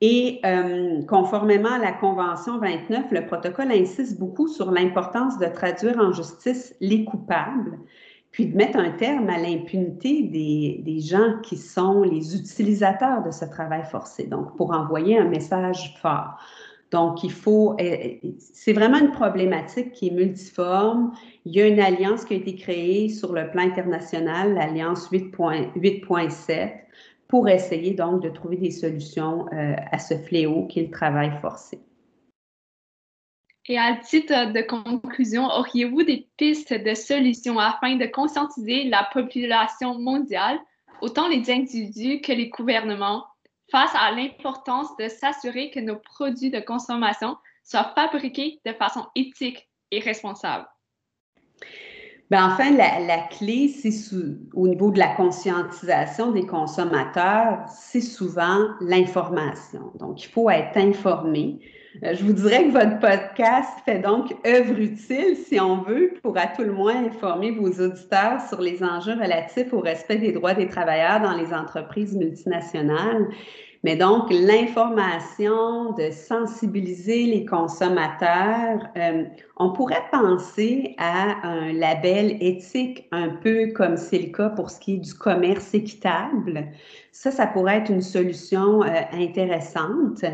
Et 0.00 0.40
euh, 0.44 1.02
conformément 1.02 1.72
à 1.72 1.78
la 1.78 1.92
Convention 1.92 2.58
29, 2.58 3.10
le 3.10 3.26
protocole 3.26 3.72
insiste 3.72 4.18
beaucoup 4.18 4.48
sur 4.48 4.70
l'importance 4.70 5.38
de 5.38 5.46
traduire 5.46 5.98
en 5.98 6.12
justice 6.12 6.74
les 6.80 7.04
coupables, 7.04 7.78
puis 8.30 8.46
de 8.46 8.56
mettre 8.56 8.78
un 8.78 8.90
terme 8.90 9.28
à 9.28 9.38
l'impunité 9.38 10.22
des, 10.22 10.80
des, 10.84 11.00
gens 11.00 11.40
qui 11.42 11.56
sont 11.56 12.02
les 12.02 12.36
utilisateurs 12.36 13.22
de 13.22 13.30
ce 13.30 13.44
travail 13.44 13.84
forcé, 13.84 14.24
donc 14.26 14.56
pour 14.56 14.72
envoyer 14.72 15.18
un 15.18 15.28
message 15.28 15.96
fort. 16.00 16.36
Donc, 16.92 17.24
il 17.24 17.32
faut, 17.32 17.74
euh, 17.80 17.96
c'est 18.38 18.74
vraiment 18.74 18.98
une 18.98 19.12
problématique 19.12 19.92
qui 19.92 20.08
est 20.08 20.10
multiforme. 20.10 21.12
Il 21.46 21.54
y 21.54 21.62
a 21.62 21.66
une 21.66 21.80
alliance 21.80 22.26
qui 22.26 22.34
a 22.34 22.36
été 22.36 22.54
créée 22.54 23.08
sur 23.08 23.32
le 23.32 23.50
plan 23.50 23.62
international, 23.62 24.52
l'Alliance 24.52 25.08
8.7, 25.10 26.72
pour 27.28 27.48
essayer 27.48 27.94
donc 27.94 28.22
de 28.22 28.28
trouver 28.28 28.56
des 28.56 28.70
solutions 28.70 29.46
euh, 29.54 29.74
à 29.90 29.98
ce 29.98 30.14
fléau 30.18 30.66
qui 30.66 30.80
est 30.80 30.84
le 30.84 30.90
travail 30.90 31.32
forcé. 31.40 31.80
Et 33.68 33.78
à 33.78 33.96
titre 33.96 34.52
de 34.52 34.60
conclusion, 34.60 35.46
auriez-vous 35.46 36.02
des 36.02 36.28
pistes 36.36 36.74
de 36.74 36.94
solutions 36.94 37.58
afin 37.58 37.96
de 37.96 38.04
conscientiser 38.04 38.84
la 38.84 39.08
population 39.14 39.98
mondiale, 39.98 40.58
autant 41.00 41.28
les 41.28 41.50
individus 41.50 42.20
que 42.20 42.32
les 42.32 42.50
gouvernements, 42.50 43.24
face 43.72 43.90
à 43.94 44.12
l'importance 44.12 44.94
de 44.98 45.08
s'assurer 45.08 45.70
que 45.70 45.80
nos 45.80 45.96
produits 45.96 46.50
de 46.50 46.60
consommation 46.60 47.36
soient 47.64 47.90
fabriqués 47.94 48.60
de 48.66 48.72
façon 48.74 49.06
éthique 49.16 49.68
et 49.90 50.00
responsable? 50.00 50.66
Bien, 52.30 52.52
enfin, 52.52 52.70
la, 52.70 53.00
la 53.00 53.18
clé, 53.28 53.68
c'est 53.68 53.92
au 54.54 54.68
niveau 54.68 54.90
de 54.90 54.98
la 54.98 55.14
conscientisation 55.14 56.32
des 56.32 56.46
consommateurs, 56.46 57.66
c'est 57.68 58.00
souvent 58.00 58.68
l'information. 58.80 59.92
Donc, 59.96 60.22
il 60.24 60.28
faut 60.28 60.48
être 60.48 60.76
informé. 60.76 61.60
Euh, 62.02 62.14
je 62.14 62.24
vous 62.24 62.32
dirais 62.32 62.64
que 62.66 62.72
votre 62.72 62.98
podcast 63.00 63.68
fait 63.84 63.98
donc 63.98 64.34
œuvre 64.46 64.78
utile, 64.78 65.36
si 65.36 65.60
on 65.60 65.82
veut, 65.82 66.14
pour 66.22 66.36
à 66.38 66.46
tout 66.46 66.62
le 66.62 66.72
moins 66.72 67.04
informer 67.04 67.50
vos 67.50 67.68
auditeurs 67.68 68.40
sur 68.48 68.60
les 68.60 68.82
enjeux 68.82 69.14
relatifs 69.14 69.72
au 69.72 69.80
respect 69.80 70.16
des 70.16 70.32
droits 70.32 70.54
des 70.54 70.68
travailleurs 70.68 71.20
dans 71.20 71.36
les 71.36 71.52
entreprises 71.52 72.16
multinationales. 72.16 73.28
Mais 73.84 73.96
donc, 73.96 74.30
l'information, 74.30 75.92
de 75.94 76.10
sensibiliser 76.12 77.24
les 77.24 77.44
consommateurs, 77.44 78.80
euh, 78.96 79.24
on 79.56 79.72
pourrait 79.72 80.04
penser 80.12 80.94
à 80.98 81.46
un 81.46 81.72
label 81.72 82.36
éthique 82.40 83.08
un 83.10 83.30
peu 83.30 83.72
comme 83.74 83.96
c'est 83.96 84.20
le 84.20 84.32
cas 84.32 84.50
pour 84.50 84.70
ce 84.70 84.78
qui 84.78 84.94
est 84.94 84.98
du 84.98 85.14
commerce 85.14 85.74
équitable. 85.74 86.68
Ça, 87.10 87.32
ça 87.32 87.48
pourrait 87.48 87.78
être 87.78 87.90
une 87.90 88.02
solution 88.02 88.84
euh, 88.84 88.88
intéressante. 89.12 90.24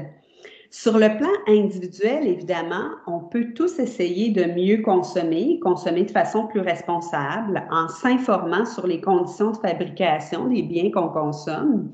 Sur 0.71 0.99
le 0.99 1.17
plan 1.17 1.31
individuel, 1.47 2.27
évidemment, 2.27 2.91
on 3.07 3.21
peut 3.21 3.55
tous 3.55 3.79
essayer 3.79 4.31
de 4.31 4.45
mieux 4.45 4.83
consommer, 4.83 5.59
consommer 5.61 6.05
de 6.05 6.11
façon 6.11 6.47
plus 6.47 6.61
responsable 6.61 7.67
en 7.71 7.89
s'informant 7.89 8.67
sur 8.67 8.87
les 8.87 9.01
conditions 9.01 9.53
de 9.53 9.57
fabrication 9.57 10.47
des 10.49 10.63
biens 10.63 10.91
qu'on 10.91 11.09
consomme. 11.09 11.91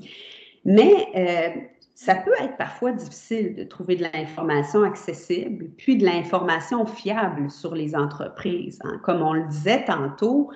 Mais 0.65 1.07
euh, 1.15 1.61
ça 1.93 2.15
peut 2.15 2.33
être 2.41 2.57
parfois 2.57 2.91
difficile 2.91 3.55
de 3.55 3.63
trouver 3.63 3.95
de 3.95 4.03
l'information 4.03 4.83
accessible, 4.83 5.69
puis 5.77 5.95
de 5.95 6.03
l'information 6.03 6.85
fiable 6.85 7.49
sur 7.49 7.73
les 7.73 7.95
entreprises. 7.95 8.79
Hein. 8.83 8.99
Comme 9.03 9.21
on 9.21 9.31
le 9.31 9.47
disait 9.47 9.85
tantôt, 9.85 10.51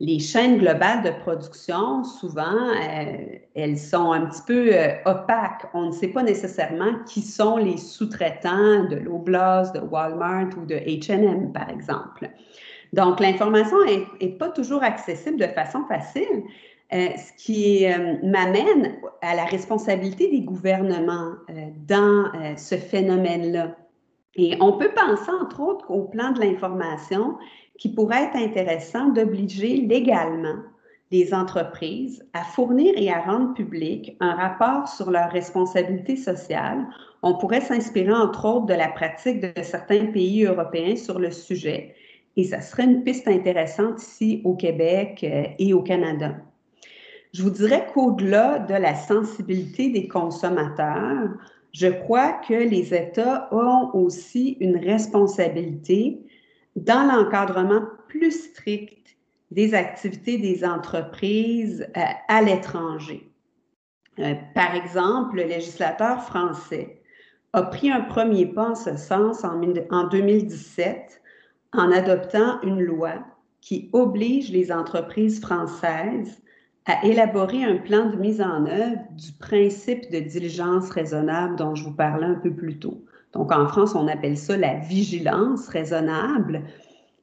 les 0.00 0.18
chaînes 0.18 0.56
globales 0.56 1.02
de 1.02 1.10
production, 1.10 2.04
souvent, 2.04 2.56
euh, 2.56 3.36
elles 3.54 3.78
sont 3.78 4.12
un 4.12 4.26
petit 4.26 4.40
peu 4.46 4.70
euh, 4.72 4.94
opaques. 5.04 5.66
On 5.74 5.88
ne 5.88 5.92
sait 5.92 6.08
pas 6.08 6.22
nécessairement 6.22 6.94
qui 7.06 7.20
sont 7.20 7.58
les 7.58 7.76
sous-traitants 7.76 8.84
de 8.84 8.96
Loblaws, 8.96 9.72
de 9.74 9.80
Walmart 9.80 10.48
ou 10.56 10.64
de 10.64 10.74
H&M, 10.74 11.52
par 11.52 11.68
exemple. 11.68 12.30
Donc, 12.94 13.20
l'information 13.20 13.76
n'est 14.20 14.28
pas 14.28 14.48
toujours 14.48 14.82
accessible 14.82 15.38
de 15.38 15.46
façon 15.48 15.84
facile, 15.84 16.44
euh, 16.94 17.08
ce 17.16 17.44
qui 17.44 17.86
m'amène 18.24 18.96
à 19.20 19.34
la 19.36 19.44
responsabilité 19.44 20.30
des 20.30 20.40
gouvernements 20.40 21.34
dans 21.86 22.32
ce 22.56 22.74
phénomène-là. 22.74 23.76
Et 24.34 24.56
on 24.60 24.72
peut 24.72 24.90
penser, 24.94 25.30
entre 25.40 25.60
autres, 25.60 25.90
au 25.90 26.04
plan 26.04 26.32
de 26.32 26.40
l'information 26.40 27.36
qui 27.80 27.88
pourrait 27.88 28.24
être 28.24 28.36
intéressant 28.36 29.08
d'obliger 29.08 29.78
légalement 29.78 30.58
les 31.10 31.34
entreprises 31.34 32.24
à 32.34 32.44
fournir 32.44 32.92
et 32.96 33.10
à 33.10 33.20
rendre 33.20 33.54
public 33.54 34.16
un 34.20 34.34
rapport 34.34 34.86
sur 34.86 35.10
leur 35.10 35.30
responsabilité 35.30 36.14
sociale. 36.14 36.86
On 37.22 37.36
pourrait 37.38 37.62
s'inspirer, 37.62 38.12
entre 38.12 38.44
autres, 38.44 38.66
de 38.66 38.74
la 38.74 38.88
pratique 38.88 39.40
de 39.40 39.62
certains 39.62 40.06
pays 40.06 40.44
européens 40.44 40.94
sur 40.94 41.18
le 41.18 41.30
sujet. 41.30 41.94
Et 42.36 42.44
ça 42.44 42.60
serait 42.60 42.84
une 42.84 43.02
piste 43.02 43.26
intéressante 43.26 44.00
ici 44.00 44.42
au 44.44 44.54
Québec 44.54 45.24
euh, 45.24 45.46
et 45.58 45.72
au 45.72 45.82
Canada. 45.82 46.36
Je 47.32 47.42
vous 47.42 47.50
dirais 47.50 47.86
qu'au-delà 47.92 48.58
de 48.58 48.74
la 48.74 48.94
sensibilité 48.94 49.88
des 49.88 50.06
consommateurs, 50.06 51.30
je 51.72 51.86
crois 51.86 52.34
que 52.46 52.54
les 52.54 52.94
États 52.94 53.48
ont 53.52 53.90
aussi 53.94 54.58
une 54.60 54.76
responsabilité 54.76 56.20
dans 56.76 57.06
l'encadrement 57.06 57.82
plus 58.08 58.30
strict 58.30 59.16
des 59.50 59.74
activités 59.74 60.38
des 60.38 60.64
entreprises 60.64 61.86
euh, 61.96 62.00
à 62.28 62.42
l'étranger. 62.42 63.30
Euh, 64.18 64.34
par 64.54 64.74
exemple, 64.74 65.36
le 65.36 65.44
législateur 65.44 66.22
français 66.22 67.02
a 67.52 67.62
pris 67.62 67.90
un 67.90 68.02
premier 68.02 68.46
pas 68.46 68.70
en 68.70 68.74
ce 68.74 68.96
sens 68.96 69.44
en, 69.44 69.60
en 69.90 70.04
2017 70.08 71.20
en 71.72 71.90
adoptant 71.90 72.60
une 72.62 72.80
loi 72.80 73.14
qui 73.60 73.90
oblige 73.92 74.50
les 74.50 74.72
entreprises 74.72 75.40
françaises 75.40 76.40
à 76.86 77.04
élaborer 77.04 77.62
un 77.62 77.76
plan 77.76 78.10
de 78.10 78.16
mise 78.16 78.40
en 78.40 78.66
œuvre 78.66 79.00
du 79.12 79.32
principe 79.32 80.10
de 80.10 80.18
diligence 80.18 80.90
raisonnable 80.90 81.56
dont 81.56 81.74
je 81.74 81.84
vous 81.84 81.94
parlais 81.94 82.26
un 82.26 82.34
peu 82.34 82.52
plus 82.52 82.78
tôt. 82.78 83.04
Donc, 83.32 83.52
en 83.52 83.66
France, 83.68 83.94
on 83.94 84.08
appelle 84.08 84.36
ça 84.36 84.56
la 84.56 84.74
vigilance 84.76 85.68
raisonnable, 85.68 86.62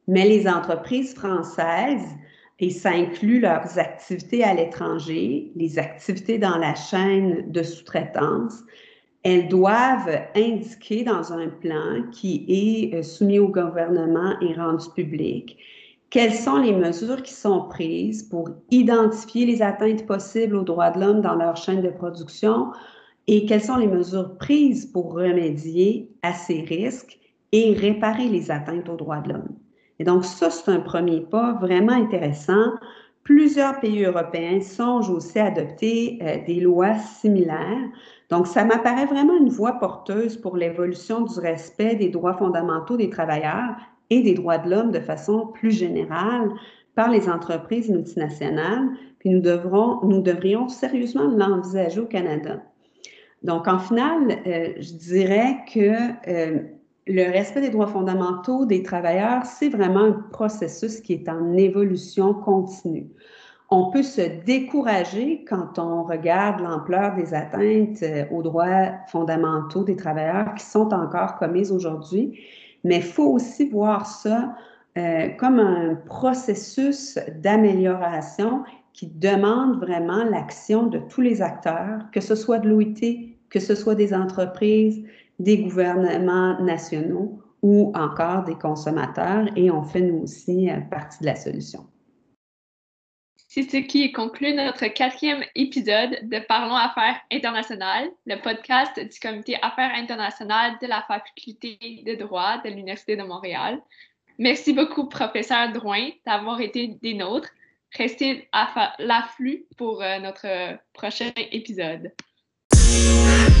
mais 0.06 0.26
les 0.26 0.48
entreprises 0.48 1.14
françaises, 1.14 2.08
et 2.60 2.70
ça 2.70 2.90
inclut 2.90 3.40
leurs 3.40 3.78
activités 3.78 4.42
à 4.42 4.54
l'étranger, 4.54 5.52
les 5.54 5.78
activités 5.78 6.38
dans 6.38 6.56
la 6.56 6.74
chaîne 6.74 7.50
de 7.50 7.62
sous-traitance, 7.62 8.64
elles 9.22 9.48
doivent 9.48 10.22
indiquer 10.34 11.04
dans 11.04 11.32
un 11.32 11.48
plan 11.48 12.02
qui 12.10 12.46
est 12.48 12.96
euh, 12.96 13.02
soumis 13.02 13.38
au 13.38 13.48
gouvernement 13.48 14.34
et 14.40 14.54
rendu 14.54 14.86
public 14.94 15.58
quelles 16.10 16.34
sont 16.34 16.56
les 16.56 16.72
mesures 16.72 17.22
qui 17.22 17.34
sont 17.34 17.68
prises 17.68 18.22
pour 18.22 18.48
identifier 18.70 19.44
les 19.44 19.62
atteintes 19.62 20.06
possibles 20.06 20.56
aux 20.56 20.62
droits 20.62 20.90
de 20.90 21.00
l'homme 21.00 21.20
dans 21.20 21.34
leur 21.34 21.56
chaîne 21.56 21.82
de 21.82 21.90
production, 21.90 22.72
et 23.30 23.44
quelles 23.44 23.62
sont 23.62 23.76
les 23.76 23.86
mesures 23.86 24.38
prises 24.38 24.86
pour 24.86 25.12
remédier 25.12 26.10
à 26.22 26.32
ces 26.32 26.62
risques 26.62 27.18
et 27.52 27.74
réparer 27.74 28.26
les 28.26 28.50
atteintes 28.50 28.88
aux 28.88 28.96
droits 28.96 29.20
de 29.20 29.34
l'homme? 29.34 29.54
Et 29.98 30.04
donc, 30.04 30.24
ça, 30.24 30.48
c'est 30.48 30.70
un 30.70 30.80
premier 30.80 31.20
pas 31.20 31.52
vraiment 31.60 31.92
intéressant. 31.92 32.72
Plusieurs 33.24 33.80
pays 33.80 34.04
européens 34.04 34.62
songent 34.62 35.10
aussi 35.10 35.38
à 35.38 35.46
adopter 35.46 36.18
euh, 36.22 36.38
des 36.46 36.60
lois 36.60 36.94
similaires. 36.94 37.90
Donc, 38.30 38.46
ça 38.46 38.64
m'apparaît 38.64 39.04
vraiment 39.04 39.36
une 39.36 39.50
voie 39.50 39.78
porteuse 39.78 40.38
pour 40.38 40.56
l'évolution 40.56 41.20
du 41.20 41.38
respect 41.38 41.96
des 41.96 42.08
droits 42.08 42.38
fondamentaux 42.38 42.96
des 42.96 43.10
travailleurs 43.10 43.76
et 44.08 44.22
des 44.22 44.32
droits 44.32 44.56
de 44.56 44.70
l'homme 44.70 44.90
de 44.90 45.00
façon 45.00 45.48
plus 45.48 45.72
générale 45.72 46.50
par 46.94 47.10
les 47.10 47.28
entreprises 47.28 47.90
multinationales. 47.90 48.88
Puis 49.18 49.28
nous, 49.28 49.40
devrons, 49.40 50.00
nous 50.06 50.22
devrions 50.22 50.68
sérieusement 50.68 51.24
l'envisager 51.24 52.00
au 52.00 52.06
Canada. 52.06 52.62
Donc, 53.42 53.68
en 53.68 53.78
final, 53.78 54.40
euh, 54.46 54.72
je 54.78 54.94
dirais 54.94 55.58
que 55.72 56.28
euh, 56.28 56.58
le 57.06 57.30
respect 57.30 57.60
des 57.60 57.70
droits 57.70 57.86
fondamentaux 57.86 58.66
des 58.66 58.82
travailleurs, 58.82 59.46
c'est 59.46 59.68
vraiment 59.68 60.04
un 60.04 60.12
processus 60.32 61.00
qui 61.00 61.14
est 61.14 61.28
en 61.28 61.52
évolution 61.54 62.34
continue. 62.34 63.06
On 63.70 63.90
peut 63.90 64.02
se 64.02 64.22
décourager 64.44 65.44
quand 65.48 65.78
on 65.78 66.02
regarde 66.02 66.60
l'ampleur 66.60 67.14
des 67.14 67.32
atteintes 67.32 68.02
euh, 68.02 68.24
aux 68.32 68.42
droits 68.42 68.92
fondamentaux 69.08 69.84
des 69.84 69.96
travailleurs 69.96 70.54
qui 70.54 70.64
sont 70.64 70.92
encore 70.92 71.36
commises 71.36 71.70
aujourd'hui, 71.70 72.40
mais 72.82 72.96
il 72.96 73.02
faut 73.02 73.30
aussi 73.32 73.68
voir 73.68 74.06
ça 74.06 74.54
comme 75.38 75.60
un 75.60 75.94
processus 75.94 77.20
d'amélioration 77.36 78.64
qui 78.98 79.06
demande 79.06 79.78
vraiment 79.78 80.24
l'action 80.24 80.88
de 80.88 80.98
tous 80.98 81.20
les 81.20 81.40
acteurs, 81.40 82.00
que 82.10 82.20
ce 82.20 82.34
soit 82.34 82.58
de 82.58 82.68
l'OIT, 82.68 83.27
que 83.50 83.60
ce 83.60 83.74
soit 83.74 83.94
des 83.94 84.14
entreprises, 84.14 85.04
des 85.38 85.58
gouvernements 85.58 86.60
nationaux 86.60 87.40
ou 87.62 87.92
encore 87.94 88.44
des 88.44 88.54
consommateurs, 88.54 89.46
et 89.56 89.70
on 89.70 89.82
fait 89.82 90.00
nous 90.00 90.22
aussi 90.22 90.70
euh, 90.70 90.80
partie 90.80 91.20
de 91.20 91.26
la 91.26 91.36
solution. 91.36 91.86
C'est 93.50 93.62
ce 93.62 93.78
qui 93.78 94.12
conclut 94.12 94.54
notre 94.54 94.86
quatrième 94.88 95.42
épisode 95.54 96.18
de 96.28 96.38
Parlons 96.46 96.76
Affaires 96.76 97.18
internationales, 97.32 98.10
le 98.26 98.36
podcast 98.40 99.00
du 99.00 99.18
Comité 99.18 99.56
Affaires 99.62 99.94
internationales 99.94 100.74
de 100.82 100.86
la 100.86 101.02
Faculté 101.08 102.02
de 102.06 102.14
droit 102.14 102.60
de 102.62 102.68
l'Université 102.68 103.16
de 103.16 103.22
Montréal. 103.22 103.80
Merci 104.38 104.74
beaucoup, 104.74 105.08
professeur 105.08 105.72
Drouin, 105.72 106.10
d'avoir 106.26 106.60
été 106.60 106.98
des 107.02 107.14
nôtres. 107.14 107.48
Restez 107.96 108.48
à 108.52 108.94
l'afflux 108.98 109.64
pour 109.78 110.02
euh, 110.02 110.18
notre 110.18 110.78
prochain 110.92 111.32
épisode. 111.50 112.12